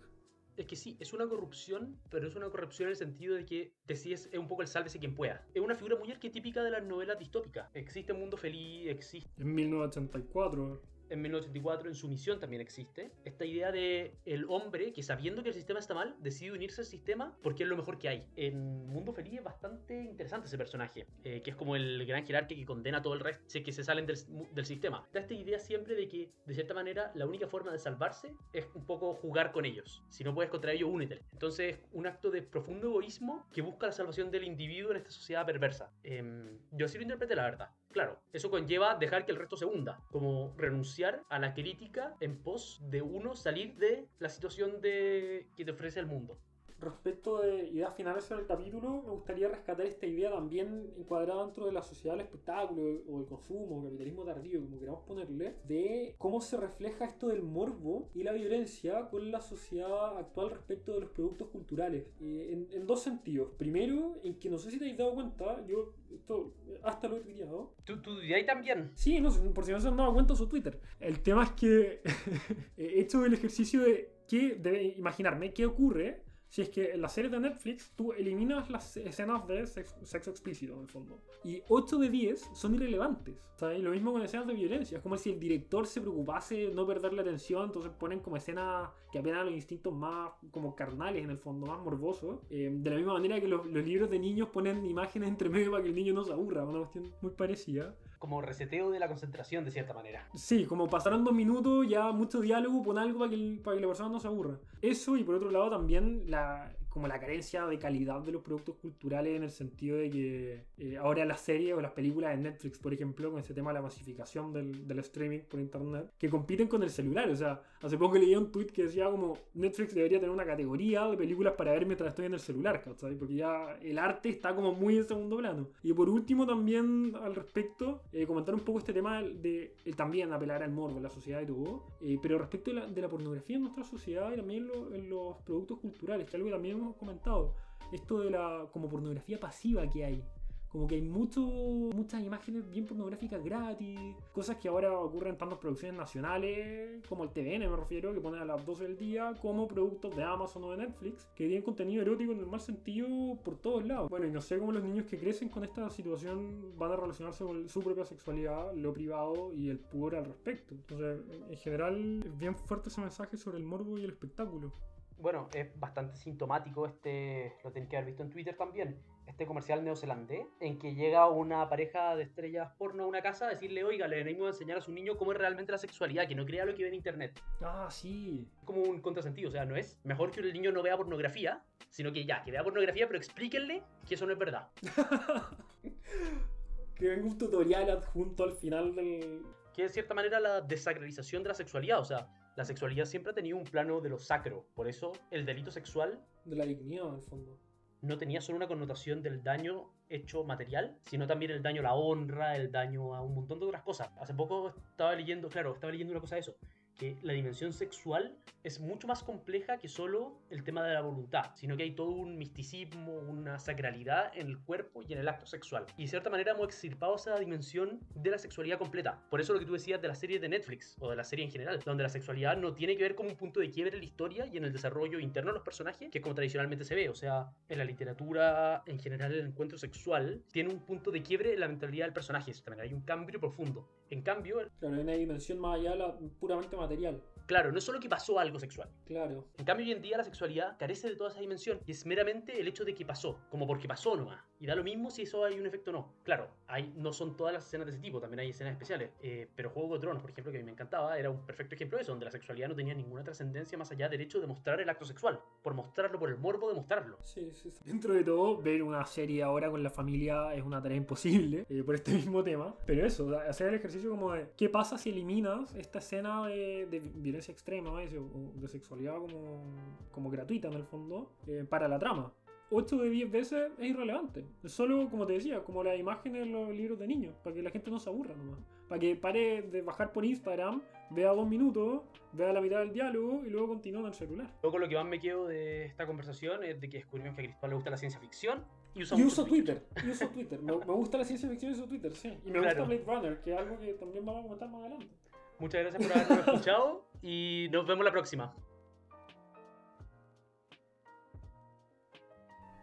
Es 0.57 0.67
que 0.67 0.77
sí, 0.77 0.97
es 1.01 1.13
una 1.13 1.29
corrupción, 1.29 1.99
pero 2.11 2.29
es 2.29 2.35
una 2.35 2.49
corrupción 2.49 2.87
en 2.87 2.91
el 2.91 2.97
sentido 2.97 3.35
de 3.35 3.45
que 3.45 3.75
decides 3.87 4.29
es 4.33 4.39
un 4.39 4.49
poco 4.49 4.63
el 4.63 4.69
sálvese 4.69 4.99
quien 4.99 5.15
pueda. 5.15 5.47
Es 5.55 5.61
una 5.63 5.75
figura 5.75 5.97
muy 5.97 6.11
arquetípica 6.11 6.63
de 6.63 6.71
las 6.71 6.83
novelas 6.83 7.19
distópicas. 7.19 7.69
Existe 7.75 8.13
un 8.13 8.21
mundo 8.21 8.37
feliz, 8.37 8.89
existe 8.89 9.31
En 9.39 9.55
1984. 9.55 10.83
En 11.11 11.23
1984 11.23 11.89
en 11.89 11.95
su 11.95 12.09
misión 12.09 12.39
también 12.41 12.61
existe 12.61 13.13
esta 13.25 13.45
idea 13.45 13.73
de 13.73 14.17
el 14.25 14.45
hombre 14.49 14.93
que 14.93 15.03
sabiendo 15.03 15.43
que 15.43 15.49
el 15.49 15.55
sistema 15.55 15.79
está 15.79 15.95
mal 15.95 16.17
decide 16.21 16.53
unirse 16.53 16.81
al 16.81 16.87
sistema 16.87 17.37
porque 17.43 17.63
es 17.63 17.69
lo 17.69 17.77
mejor 17.77 17.99
que 17.99 18.09
hay. 18.09 18.27
En 18.37 18.87
Mundo 18.87 19.13
Feliz 19.13 19.35
es 19.35 19.45
bastante 19.45 20.03
interesante 20.03 20.47
ese 20.47 20.59
personaje 20.59 21.07
eh, 21.25 21.43
que 21.43 21.51
es 21.51 21.57
como 21.57 21.77
el 21.77 22.05
gran 22.07 22.27
jerarca 22.27 22.55
que 22.55 22.65
condena 22.65 22.99
a 22.99 23.03
todo 23.03 23.15
el 23.15 23.21
resto 23.21 23.47
que 23.65 23.73
se 23.73 23.85
salen 23.85 24.07
del, 24.07 24.67
sistema. 24.67 25.07
Da 25.13 25.21
esta 25.21 25.35
idea 25.35 25.59
siempre 25.59 25.95
de 25.95 26.09
que 26.09 26.31
de 26.45 26.55
cierta 26.55 26.75
manera 26.75 27.13
la 27.15 27.27
única 27.27 27.47
forma 27.47 27.73
de 27.73 27.79
salvarse 27.79 28.35
es 28.53 28.67
un 28.75 28.85
poco 28.85 29.15
jugar 29.15 29.53
con 29.53 29.65
ellos. 29.65 30.03
Si 30.11 30.25
no 30.25 30.35
puedes 30.35 30.51
contra 30.51 30.73
ellos 30.73 30.91
únete. 30.93 31.23
Entonces 31.33 31.79
un 31.93 32.07
acto 32.07 32.31
de 32.31 32.43
profundo 32.43 32.89
egoísmo 32.89 33.47
que 33.53 33.63
busca 33.63 33.87
la 33.87 33.93
salvación 33.93 34.31
del 34.31 34.45
individuo 34.45 34.91
en 34.91 34.99
esta 34.99 35.11
sociedad 35.11 35.47
perversa. 35.47 35.91
Em, 36.03 36.59
yo 36.73 36.87
así 36.87 36.99
lo 36.99 37.03
interpreté 37.03 37.35
la 37.37 37.45
verdad 37.45 37.71
Claro, 37.97 38.21
eso 38.35 38.51
conlleva 38.51 38.95
dejar 38.97 39.25
que 39.25 39.33
el 39.33 39.39
resto 39.39 39.57
se 39.57 39.65
hunda, 39.65 40.03
como 40.11 40.53
renunciar 40.59 41.25
a 41.31 41.39
la 41.39 41.55
crítica 41.55 42.15
en 42.21 42.43
pos 42.43 42.83
de 42.91 43.01
uno 43.01 43.35
salir 43.35 43.77
de 43.77 44.07
la 44.19 44.29
situación 44.29 44.83
de 44.83 45.49
que 45.57 45.65
te 45.65 45.71
ofrece 45.71 46.01
el 46.01 46.05
mundo. 46.05 46.39
Respecto 46.81 47.41
de 47.41 47.69
ideas 47.69 47.95
finales 47.95 48.31
en 48.31 48.39
el 48.39 48.47
capítulo, 48.47 49.03
me 49.03 49.11
gustaría 49.11 49.49
rescatar 49.49 49.87
esta 49.87 50.07
idea 50.07 50.31
también 50.31 50.93
encuadrada 50.97 51.45
dentro 51.45 51.67
de 51.67 51.73
la 51.73 51.83
sociedad 51.83 52.17
del 52.17 52.27
espectáculo 52.27 53.01
o 53.09 53.21
el 53.21 53.27
consumo, 53.27 53.83
capitalismo 53.85 54.25
tardío, 54.25 54.61
como 54.61 54.79
queramos 54.79 55.03
ponerle, 55.05 55.57
de 55.67 56.15
cómo 56.19 56.41
se 56.41 56.57
refleja 56.57 57.05
esto 57.05 57.29
del 57.29 57.43
morbo 57.43 58.11
y 58.15 58.23
la 58.23 58.33
violencia 58.33 59.09
con 59.09 59.31
la 59.31 59.41
sociedad 59.41 60.19
actual 60.19 60.51
respecto 60.51 60.93
de 60.93 61.01
los 61.01 61.11
productos 61.11 61.49
culturales. 61.49 62.07
Eh, 62.21 62.67
en, 62.73 62.87
dos 62.87 63.03
sentidos. 63.03 63.51
Primero, 63.59 64.21
en 64.23 64.39
que 64.39 64.49
no 64.49 64.59
sé 64.59 64.71
si 64.71 64.79
te 64.79 64.85
habéis 64.85 64.99
dado 64.99 65.15
cuenta, 65.15 65.65
yo 65.67 65.95
esto 66.15 66.55
hasta 66.85 67.09
lo 67.09 67.17
he 67.17 67.21
tuiteado. 67.21 67.75
¿Tú, 67.85 68.01
tú 68.01 68.19
ahí 68.21 68.47
también? 68.47 68.93
Sí, 68.95 69.21
no, 69.21 69.31
por 69.53 69.65
si 69.65 69.73
no 69.73 69.81
se 69.81 69.89
han 69.89 69.97
dado 69.97 70.13
cuenta 70.13 70.37
su 70.37 70.47
Twitter. 70.47 70.79
El 71.01 71.21
tema 71.21 71.45
es 71.45 71.51
que 71.53 72.01
he 72.77 73.01
hecho 73.01 73.25
el 73.25 73.35
ejercicio 73.35 73.83
de 73.83 74.17
que, 74.29 74.55
de 74.55 74.95
imaginarme 74.97 75.53
qué 75.53 75.67
ocurre 75.67 76.26
si 76.49 76.63
es 76.63 76.69
que 76.69 76.93
en 76.93 77.03
la 77.03 77.09
serie 77.09 77.31
de 77.31 77.41
Netflix 77.41 77.93
tú 77.97 78.13
eliminas 78.13 78.71
las 78.71 78.97
escenas 78.97 79.47
de 79.47 79.67
sexo, 79.67 80.31
explícito, 80.31 80.75
en 80.75 80.81
el 80.81 80.89
fondo. 80.89 81.21
Y 81.45 81.63
8 81.69 81.99
de 81.99 82.09
10 82.09 82.51
son 82.55 82.75
irrelevantes. 82.75 83.35
¿sabes? 83.57 83.81
Lo 83.81 83.91
mismo 83.91 84.13
con 84.13 84.23
escenas 84.23 84.47
de 84.47 84.55
violencia. 84.55 84.99
Es 84.99 85.03
como 85.03 85.17
si 85.17 85.31
el 85.31 85.41
director 85.41 85.87
se 85.87 86.01
preocupase 86.01 86.71
no 86.75 86.87
perder 86.87 87.15
la 87.15 87.23
atención, 87.23 87.65
entonces 87.65 87.91
ponen 87.99 88.21
como 88.21 88.37
escenas 88.37 88.91
que 89.11 89.19
apelan 89.19 89.41
a 89.41 89.45
los 89.45 89.55
instintos 89.55 89.95
más 89.95 90.33
como 90.51 90.75
carnales, 90.75 91.25
en 91.25 91.31
el 91.31 91.39
fondo, 91.39 91.67
más 91.67 91.83
morbosos. 91.83 92.41
Eh, 92.51 92.71
de 92.73 92.91
la 92.91 92.97
misma 92.97 93.15
manera 93.15 93.41
que 93.41 93.49
los, 93.49 93.67
libros 93.67 94.11
de 94.11 94.19
niños 94.19 94.49
ponen 94.51 94.85
imágenes 94.85 95.29
entre 95.29 95.49
medio 95.49 95.71
para 95.71 95.83
que 95.83 95.89
el 95.89 95.95
niño 95.95 96.13
no 96.13 96.25
se 96.25 96.33
aburra. 96.33 96.65
Una 96.65 96.81
cuestión 96.81 97.13
muy 97.23 97.33
parecida 97.33 97.95
como 98.19 98.41
reseteo 98.41 98.91
de 98.91 98.99
la 98.99 99.09
concentración 99.09 99.65
de 99.65 99.71
cierta 99.71 99.93
manera. 99.95 100.27
Sí, 100.35 100.65
como 100.67 100.89
pasaron 100.89 101.25
dos 101.25 101.35
minutos, 101.35 101.87
ya 101.89 102.13
mucho 102.13 102.41
diálogo, 102.41 102.83
pon 102.83 102.99
algo 102.99 103.19
para 103.19 103.31
que, 103.31 103.61
para 103.63 103.77
que 103.77 103.81
la 103.81 103.89
persona 103.89 104.09
no 104.11 104.21
se 104.21 104.29
aburra. 104.29 104.59
Eso 104.83 105.17
y 105.17 105.25
por 105.25 105.35
otro 105.35 105.51
lado 105.51 105.71
también 105.71 106.25
la, 106.31 106.76
como 106.97 107.09
la 107.09 107.21
carencia 107.21 107.67
de 107.67 107.79
calidad 107.79 108.23
de 108.23 108.33
los 108.33 108.41
productos 108.41 108.75
culturales 108.77 109.37
en 109.37 109.43
el 109.43 109.51
sentido 109.51 109.99
de 109.99 110.09
que 110.09 110.65
eh, 110.79 110.97
ahora 110.97 111.27
las 111.27 111.43
series 111.43 111.75
o 111.75 111.83
las 111.83 111.93
películas 111.93 112.35
de 112.35 112.43
Netflix, 112.43 112.79
por 112.79 112.95
ejemplo, 112.95 113.31
con 113.31 113.39
ese 113.39 113.53
tema 113.53 113.69
de 113.69 113.75
la 113.75 113.83
masificación 113.83 114.51
del, 114.51 114.89
del, 114.89 115.01
streaming 115.01 115.41
por 115.41 115.61
internet, 115.61 116.11
que 116.17 116.31
compiten 116.31 116.69
con 116.69 116.83
el 116.83 116.89
celular. 116.89 117.29
O 117.29 117.37
sea, 117.37 117.61
hace 117.83 117.99
poco 117.99 118.17
leí 118.17 118.35
un 118.35 118.51
tweet 118.51 118.69
que 118.69 118.85
decía 118.85 119.11
como 119.11 119.37
Netflix 119.53 119.95
debería 119.95 120.19
tener 120.19 120.31
una 120.31 120.47
categoría 120.47 121.07
de 121.07 121.19
películas 121.19 121.53
para 121.53 121.73
ver 121.73 121.85
mientras 121.85 122.09
estoy 122.09 122.25
en 122.25 122.33
el 122.33 122.41
celular, 122.41 122.83
¿sabes? 122.97 123.19
Porque 123.19 123.35
ya 123.35 123.77
el 123.83 123.99
arte 123.99 124.31
está 124.31 124.55
como 124.55 124.73
muy 124.73 124.97
en 124.97 125.05
segundo 125.05 125.37
plano. 125.37 125.69
Y 125.83 125.93
por 125.93 126.09
último 126.09 126.47
también 126.47 127.13
al 127.23 127.35
respecto, 127.35 128.05
eh, 128.11 128.27
comentar 128.27 128.55
un 128.55 128.61
poco 128.63 128.79
este 128.79 128.95
tema 128.95 129.23
de 129.23 129.75
también 129.97 130.33
apelar 130.33 130.63
al 130.63 130.71
morbo 130.71 130.99
la 130.99 131.11
sociedad 131.11 131.43
y 131.43 131.47
todo, 131.47 131.83
eh, 132.01 132.19
pero 132.23 132.39
respecto 132.39 132.71
de 132.71 132.81
la, 132.81 132.87
de 132.87 133.03
la, 133.03 133.11
pornografía 133.11 133.57
en 133.57 133.63
nuestra 133.65 133.85
sociedad 133.85 134.33
y 134.33 134.37
también 134.37 134.71
en 134.95 135.11
los 135.11 135.37
productos 135.45 135.79
culturales, 135.79 136.27
que 136.27 136.37
algo 136.37 136.47
que 136.47 136.55
también 136.55 136.86
comentado. 136.95 137.55
Esto 137.93 138.21
de 138.21 138.31
la 138.31 138.67
como 138.73 138.89
pornografía 138.89 139.39
pasiva 139.39 139.89
que 139.89 140.05
hay. 140.05 140.25
Como 140.69 140.89
que 140.89 140.97
hay 140.97 141.03
mucho, 141.03 141.41
muchas 141.41 142.23
imágenes 142.23 142.69
bien 142.69 142.87
pornográficas 142.87 143.43
gratis, 143.43 143.99
cosas 144.33 144.57
que 144.57 144.69
ahora 144.69 144.99
ocurren 144.99 145.33
en 145.33 145.39
tantas 145.39 145.59
producciones 145.59 145.97
nacionales, 145.97 147.03
como 147.09 147.23
el 147.25 147.31
TVN 147.31 147.71
me 147.71 147.77
refiero, 147.77 148.13
que 148.13 148.21
ponen 148.21 148.41
a 148.41 148.45
las 148.45 148.67
12 148.67 148.83
del 148.83 148.99
día, 148.99 149.33
como 149.41 149.69
productos 149.69 150.15
de 150.17 150.25
Amazon 150.25 150.65
o 150.65 150.73
de 150.73 150.79
Netflix, 150.79 151.31
que 151.35 151.47
tienen 151.47 151.63
contenido 151.63 152.03
erótico 152.03 152.33
en 152.33 152.41
el 152.41 152.47
mal 152.47 152.61
sentido 152.61 153.09
por 153.43 153.57
todos 153.57 153.87
lados. 153.87 154.11
Bueno, 154.11 154.27
y 154.27 154.31
no 154.31 154.41
sé 154.41 154.59
cómo 154.59 154.73
los 154.73 154.83
niños 154.83 155.07
que 155.07 155.19
crecen 155.19 155.49
con 155.49 155.65
esta 155.65 155.89
situación 155.89 156.77
van 156.77 156.93
a 156.93 156.97
relacionarse 156.97 157.45
con 157.45 157.69
su 157.69 157.81
propia 157.81 158.05
sexualidad, 158.05 158.75
lo 158.75 158.93
privado 158.93 159.53
y 159.55 159.71
el 159.71 159.79
pudor 159.79 160.17
al 160.17 160.27
respecto. 160.27 160.75
Entonces, 160.75 161.21
en 161.49 161.57
general, 161.57 162.23
es 162.27 162.37
bien 162.37 162.55
fuerte 162.55 162.89
ese 162.89 163.01
mensaje 163.01 163.37
sobre 163.37 163.59
el 163.59 163.65
morbo 163.65 163.97
y 163.99 164.05
el 164.05 164.11
espectáculo 164.11 164.73
bueno, 165.19 165.49
es 165.55 165.69
bastante 165.79 166.17
sintomático 166.17 166.87
este, 166.87 167.55
lo 167.65 167.73
tenéis 167.73 167.91
que 167.91 167.97
haber 167.97 168.07
visto 168.07 168.23
en 168.23 168.31
Twitter 168.31 168.57
también, 168.57 169.01
este 169.27 169.47
comercial 169.47 169.85
neozelandés 169.85 170.47
en 170.61 170.79
que 170.79 170.95
llega 170.95 171.29
una 171.29 171.69
pareja 171.69 172.17
de 172.17 172.23
estrellas 172.23 172.73
porno 172.79 173.05
a 173.05 173.07
una 173.07 173.23
casa 173.23 173.47
a 173.47 173.51
decirle, 173.51 173.85
oiga, 173.85 174.09
le 174.09 174.23
venimos 174.23 174.47
a 174.47 174.51
enseñar 174.51 174.79
a 174.79 174.81
su 174.81 174.93
niño 174.93 175.17
cómo 175.17 175.33
es 175.33 175.39
realmente 175.39 175.73
la 175.73 175.79
sexualidad, 175.79 176.29
que 176.29 176.35
no 176.35 176.47
crea 176.47 176.65
lo 176.65 176.75
que 176.75 176.83
ve 176.83 176.89
en 176.89 176.95
internet. 176.95 177.41
Ah, 177.61 177.89
sí. 177.91 178.47
Como 178.65 178.83
un 178.83 179.01
contrasentido, 179.01 179.49
o 179.49 179.53
sea, 179.53 179.65
no 179.65 179.77
es 179.77 179.99
mejor 180.05 180.31
que 180.31 180.41
el 180.41 180.53
niño 180.53 180.73
no 180.73 180.83
vea 180.83 180.97
pornografía, 180.97 181.63
sino 181.91 182.13
que 182.13 182.25
ya, 182.25 182.43
que 182.45 182.51
vea 182.51 182.63
pornografía, 182.63 183.07
pero 183.07 183.19
explíquenle 183.19 183.83
que 184.07 184.15
eso 184.15 184.27
no 184.27 184.33
es 184.33 184.39
verdad. 184.39 184.69
que 186.95 187.09
venga 187.09 187.27
un 187.27 187.39
tutorial 187.39 187.91
adjunto 187.91 188.45
al 188.45 188.53
final 188.53 188.95
del... 188.95 189.43
Que 189.75 189.83
de 189.83 189.89
cierta 189.91 190.15
manera 190.15 190.41
la 190.41 190.63
desacralización 190.63 191.43
de 191.43 191.51
la 191.51 191.55
sexualidad, 191.55 192.01
o 192.01 192.05
sea, 192.05 192.29
la 192.57 192.65
sexualidad 192.65 193.05
siempre 193.05 193.33
ha 193.33 193.35
tenido 193.35 193.57
un 193.59 193.65
plano 193.65 194.01
de 194.01 194.09
lo 194.09 194.19
sacro. 194.19 194.67
Por 194.75 194.89
eso 194.89 195.13
el 195.31 195.45
delito 195.45 195.71
sexual... 195.71 196.19
De 196.45 196.57
la 196.57 196.65
dignidad, 196.65 197.09
en 197.09 197.15
el 197.17 197.23
fondo. 197.23 197.59
No 198.01 198.17
tenía 198.17 198.41
solo 198.41 198.57
una 198.57 198.67
connotación 198.67 199.23
del 199.23 199.43
daño 199.43 199.91
hecho 200.09 200.43
material, 200.43 200.97
sino 201.05 201.27
también 201.27 201.51
el 201.51 201.63
daño 201.63 201.81
a 201.81 201.85
la 201.85 201.95
honra, 201.95 202.57
el 202.57 202.73
daño 202.73 203.15
a 203.15 203.21
un 203.21 203.35
montón 203.35 203.61
de 203.61 203.67
otras 203.67 203.83
cosas. 203.83 204.11
Hace 204.19 204.33
poco 204.33 204.75
estaba 204.91 205.15
leyendo, 205.15 205.49
claro, 205.49 205.75
estaba 205.75 205.91
leyendo 205.91 206.13
una 206.13 206.21
cosa 206.21 206.37
de 206.37 206.43
eso, 206.43 206.57
que 206.97 207.17
la 207.23 207.33
dimensión 207.33 207.73
sexual 207.73 208.37
es 208.67 208.81
mucho 208.81 209.07
más 209.07 209.23
compleja 209.23 209.79
que 209.79 209.89
solo 209.89 210.41
el 210.51 210.65
tema 210.65 210.83
de 210.85 210.93
la 210.93 211.01
voluntad, 211.01 211.53
sino 211.55 211.77
que 211.77 211.85
hay 211.85 211.93
todo 211.93 212.11
un 212.11 212.37
misticismo, 212.37 213.17
una 213.19 213.61
sacralidad 213.61 214.37
en 214.37 214.49
el 214.49 214.59
cuerpo 214.59 215.05
y 215.05 215.13
en 215.13 215.21
el 215.21 215.29
acto 215.29 215.47
sexual. 215.47 215.87
Y 215.97 216.03
de 216.03 216.09
cierta 216.09 216.31
manera 216.31 216.51
hemos 216.51 216.67
extirpado 216.67 217.15
esa 217.15 217.39
dimensión 217.39 218.01
de 218.17 218.31
la 218.31 218.39
sexualidad 218.39 218.79
completa. 218.79 219.23
Por 219.31 219.41
eso 219.41 219.53
lo 219.53 219.61
que 219.61 219.67
tú 219.67 219.75
decías 219.75 220.03
de 220.03 220.09
la 220.09 220.17
serie 220.17 220.41
de 220.41 220.49
Netflix 220.49 220.97
o 220.99 221.09
de 221.11 221.15
la 221.15 221.23
serie 221.23 221.45
en 221.45 221.53
general, 221.53 221.81
donde 221.85 222.03
la 222.03 222.09
sexualidad 222.09 222.57
no 222.57 222.75
tiene 222.75 222.97
que 222.97 223.05
ver 223.05 223.15
con 223.15 223.27
un 223.27 223.37
punto 223.37 223.61
de 223.61 223.71
quiebre 223.71 223.95
en 223.95 224.01
la 224.01 224.05
historia 224.05 224.47
y 224.47 224.57
en 224.57 224.65
el 224.65 224.73
desarrollo 224.73 225.21
interno 225.21 225.53
de 225.53 225.55
los 225.55 225.65
personajes, 225.65 226.11
que 226.11 226.19
es 226.19 226.23
como 226.23 226.35
tradicionalmente 226.35 226.85
se 226.85 226.97
ve. 226.97 227.09
O 227.09 227.15
sea, 227.15 227.53
en 227.69 227.79
la 227.79 227.85
literatura 227.85 228.83
en 228.87 228.99
general 228.99 229.33
el 229.33 229.47
encuentro 229.47 229.79
sexual 229.79 230.43
tiene 230.51 230.71
un 230.71 230.81
punto 230.81 231.13
de 231.13 231.23
quiebre 231.23 231.55
en 231.55 231.61
la 231.61 231.69
mentalidad 231.69 232.07
del 232.07 232.15
personaje. 232.15 232.53
También 232.65 232.89
hay 232.89 232.93
un 232.93 233.03
cambio 233.03 233.39
profundo. 233.39 233.89
En 234.11 234.23
cambio... 234.23 234.57
Claro, 234.79 234.97
hay 234.97 235.03
una 235.03 235.13
dimensión 235.13 235.59
más 235.59 235.79
allá, 235.79 235.95
la, 235.95 236.17
puramente 236.41 236.77
material. 236.89 237.36
Claro, 237.47 237.71
no 237.71 237.79
es 237.79 237.85
solo 237.85 238.01
que 238.01 238.09
pasó 238.09 238.39
algo 238.39 238.59
sexual. 238.59 238.89
Claro. 239.07 239.45
En 239.57 239.65
cambio, 239.65 239.87
hoy 239.87 239.93
en 239.93 240.03
día 240.03 240.17
la 240.17 240.25
sexualidad 240.25 240.77
carece 240.79 241.09
de 241.09 241.17
toda 241.17 241.31
esa 241.31 241.41
dimensión 241.41 241.81
y 241.87 241.93
es 241.93 242.05
meramente 242.05 242.61
el 242.61 242.67
hecho 242.67 242.85
de 242.85 242.95
que 242.95 243.07
pasó, 243.07 243.39
como 243.51 243.67
porque 243.67 243.87
pasó 243.87 244.17
nomás. 244.17 244.43
Y 244.59 244.67
da 244.67 244.75
lo 244.75 244.83
mismo 244.83 245.11
si 245.11 245.23
eso 245.23 245.45
hay 245.45 245.59
un 245.59 245.67
efecto 245.67 245.91
o 245.91 245.95
no. 245.95 246.15
Claro, 246.25 246.49
hay, 246.67 246.93
no 246.97 247.13
son 247.13 247.37
todas 247.37 247.53
las 247.53 247.67
escenas 247.67 247.87
de 247.87 247.93
ese 247.93 248.01
tipo, 248.01 248.21
también 248.21 248.41
hay 248.41 248.51
escenas 248.51 248.73
especiales. 248.73 249.11
Eh, 249.23 249.49
pero 249.55 249.71
Juego 249.71 249.95
de 249.95 250.01
Tronos, 250.01 250.23
por 250.23 250.31
ejemplo, 250.31 250.51
que 250.51 250.59
a 250.59 250.61
mí 250.61 250.67
me 250.67 250.73
encantaba, 250.73 251.19
era 251.19 251.31
un 251.31 251.45
perfecto 251.45 251.75
ejemplo 251.75 251.99
de 251.99 252.03
eso, 252.03 252.13
donde 252.13 252.25
la 252.25 252.31
sexualidad 252.31 252.69
no 252.69 252.75
tenía 252.75 252.95
ninguna 252.95 253.23
trascendencia 253.23 253.77
más 253.77 253.91
allá 253.91 254.09
del 254.09 254.21
hecho 254.23 254.41
de 254.41 254.47
mostrar 254.47 254.81
el 254.81 254.89
acto 254.89 255.05
sexual. 255.05 255.41
Por 255.63 255.75
mostrarlo, 255.75 256.19
por 256.19 256.31
el 256.31 256.39
morbo 256.39 256.69
de 256.69 256.75
mostrarlo. 256.75 257.19
Sí, 257.23 257.51
sí, 257.53 257.71
sí. 257.71 257.81
Dentro 257.85 258.15
de 258.15 258.25
todo, 258.25 258.57
ver 258.61 258.83
una 258.83 259.05
serie 259.05 259.43
ahora 259.43 259.71
con 259.71 259.83
la 259.83 259.91
familia 259.91 260.55
es 260.55 260.63
una 260.63 260.83
tarea 260.83 260.97
imposible 260.97 261.67
eh, 261.69 261.83
por 261.83 261.95
este 261.95 262.13
mismo 262.15 262.43
tema. 262.43 262.75
Pero 262.87 263.07
eso, 263.07 263.39
hacer 263.39 263.69
el 263.69 263.75
ejercicio 263.75 264.11
como 264.11 264.33
de 264.33 264.49
qué 264.57 264.69
pasa 264.69 264.97
si 264.97 265.11
eliminas 265.11 265.75
esta 265.75 265.99
escena 265.99 266.47
de, 266.47 266.87
de 266.87 267.36
violencia 267.37 267.53
extrema, 267.53 268.03
eso 268.03 268.29
de 268.55 268.69
sexualidad 268.69 269.17
como, 269.17 269.63
como 270.11 270.31
gratuita 270.31 270.69
en 270.69 270.75
el 270.75 270.85
fondo, 270.85 271.33
eh, 271.47 271.65
para 271.69 271.87
la 271.89 271.99
trama. 271.99 272.33
8 272.71 272.97
de 272.97 273.11
10 273.11 273.31
veces 273.31 273.71
es 273.79 273.87
irrelevante. 273.87 274.45
Es 274.65 274.73
solo, 274.73 275.09
como 275.09 275.27
te 275.27 275.35
decía, 275.35 275.63
como 275.63 275.85
la 275.85 275.95
imagen 275.95 276.35
en 276.35 276.53
los 276.53 276.71
libros 276.71 276.99
de 276.99 277.07
niños, 277.07 277.35
para 277.45 277.55
que 277.55 277.63
la 277.63 277.71
gente 277.71 277.91
no 277.91 278.01
se 278.01 278.09
aburra 278.09 278.35
nomás. 278.35 278.59
Para 278.89 278.99
que 278.99 279.15
pare 279.15 279.63
de 279.63 279.83
bajar 279.83 280.13
por 280.13 280.25
Instagram, 280.25 280.83
vea 281.11 281.31
dos 281.31 281.47
minutos, 281.47 282.03
vea 282.33 282.53
la 282.53 282.61
mitad 282.61 282.79
del 282.81 282.93
diálogo 282.93 283.43
y 283.45 283.51
luego 283.51 283.69
continúe 283.69 284.01
en 284.01 284.07
el 284.07 284.15
celular. 284.15 284.51
Luego 284.63 284.79
lo 284.79 284.89
que 284.89 284.97
más 284.97 285.07
me 285.07 285.21
quedo 285.21 285.47
de 285.47 285.85
esta 285.85 286.07
conversación 286.07 286.65
es 286.65 286.81
de 286.81 286.89
que 286.89 286.99
descubrimos 286.99 287.37
que 287.37 287.43
a 287.43 287.45
Cristóbal 287.45 287.71
le 287.71 287.75
gusta 287.77 287.91
la 287.91 287.97
ciencia 287.99 288.19
ficción 288.19 288.65
y 288.95 289.03
usa 289.03 289.17
uso 289.17 289.45
Twitter. 289.45 289.85
Y 290.05 290.11
uso 290.11 290.29
Twitter. 290.29 290.61
me, 290.61 290.73
gusta 290.73 291.19
la 291.19 291.25
ciencia 291.25 291.49
ficción 291.49 291.73
y 291.73 291.75
uso 291.75 291.87
Twitter, 291.87 292.17
sí. 292.17 292.37
Y 292.45 292.51
me 292.51 292.61
gusta 292.61 292.83
Blade 292.83 293.05
Runner, 293.07 293.41
que 293.43 293.53
es 293.53 293.59
algo 293.59 293.79
que 293.79 293.95
también 293.95 294.25
vamos 294.25 294.41
a 294.41 294.43
comentar 294.45 294.69
más 294.71 294.81
adelante. 294.81 295.15
Muchas 295.59 295.81
gracias 295.83 296.03
por 296.03 296.13
habernos 296.13 296.49
escuchado 296.49 297.06
y 297.27 297.69
nos 297.73 297.87
vemos 297.87 298.05
la 298.05 298.13
próxima. 298.13 298.55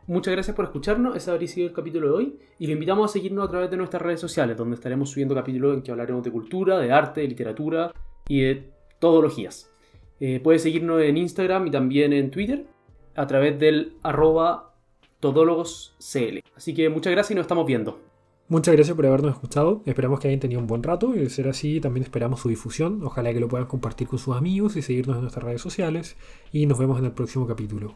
Muchas 0.05 0.33
gracias 0.33 0.53
por 0.53 0.65
escucharnos, 0.65 1.15
ese 1.15 1.31
habría 1.31 1.47
sido 1.47 1.67
el 1.67 1.73
capítulo 1.73 2.09
de 2.09 2.13
hoy 2.13 2.39
y 2.59 2.67
le 2.67 2.73
invitamos 2.73 3.09
a 3.09 3.13
seguirnos 3.13 3.47
a 3.47 3.49
través 3.49 3.71
de 3.71 3.77
nuestras 3.77 4.01
redes 4.01 4.19
sociales 4.19 4.57
donde 4.57 4.75
estaremos 4.75 5.09
subiendo 5.09 5.33
capítulos 5.33 5.75
en 5.75 5.81
que 5.81 5.91
hablaremos 5.91 6.23
de 6.25 6.31
cultura, 6.31 6.79
de 6.79 6.91
arte, 6.91 7.21
de 7.21 7.27
literatura 7.29 7.93
y 8.27 8.41
de 8.41 8.69
todologías. 8.99 9.73
Eh, 10.19 10.41
puedes 10.43 10.61
seguirnos 10.61 11.01
en 11.01 11.15
Instagram 11.15 11.67
y 11.67 11.71
también 11.71 12.11
en 12.11 12.31
Twitter 12.31 12.65
a 13.15 13.25
través 13.27 13.57
del 13.57 13.95
arroba 14.03 14.73
todólogoscl. 15.21 16.43
Así 16.53 16.73
que 16.73 16.89
muchas 16.89 17.13
gracias 17.13 17.31
y 17.31 17.35
nos 17.35 17.43
estamos 17.43 17.65
viendo. 17.65 18.12
Muchas 18.49 18.75
gracias 18.75 18.95
por 18.95 19.05
habernos 19.05 19.33
escuchado. 19.33 19.81
Esperamos 19.85 20.19
que 20.19 20.27
hayan 20.27 20.39
tenido 20.39 20.59
un 20.59 20.67
buen 20.67 20.83
rato 20.83 21.15
y 21.15 21.19
de 21.19 21.29
ser 21.29 21.47
así 21.47 21.79
también 21.79 22.03
esperamos 22.03 22.41
su 22.41 22.49
difusión. 22.49 23.01
Ojalá 23.03 23.33
que 23.33 23.39
lo 23.39 23.47
puedan 23.47 23.67
compartir 23.67 24.07
con 24.07 24.19
sus 24.19 24.35
amigos 24.35 24.75
y 24.75 24.81
seguirnos 24.81 25.15
en 25.15 25.21
nuestras 25.21 25.45
redes 25.45 25.61
sociales. 25.61 26.17
Y 26.51 26.65
nos 26.65 26.77
vemos 26.77 26.99
en 26.99 27.05
el 27.05 27.13
próximo 27.13 27.47
capítulo. 27.47 27.95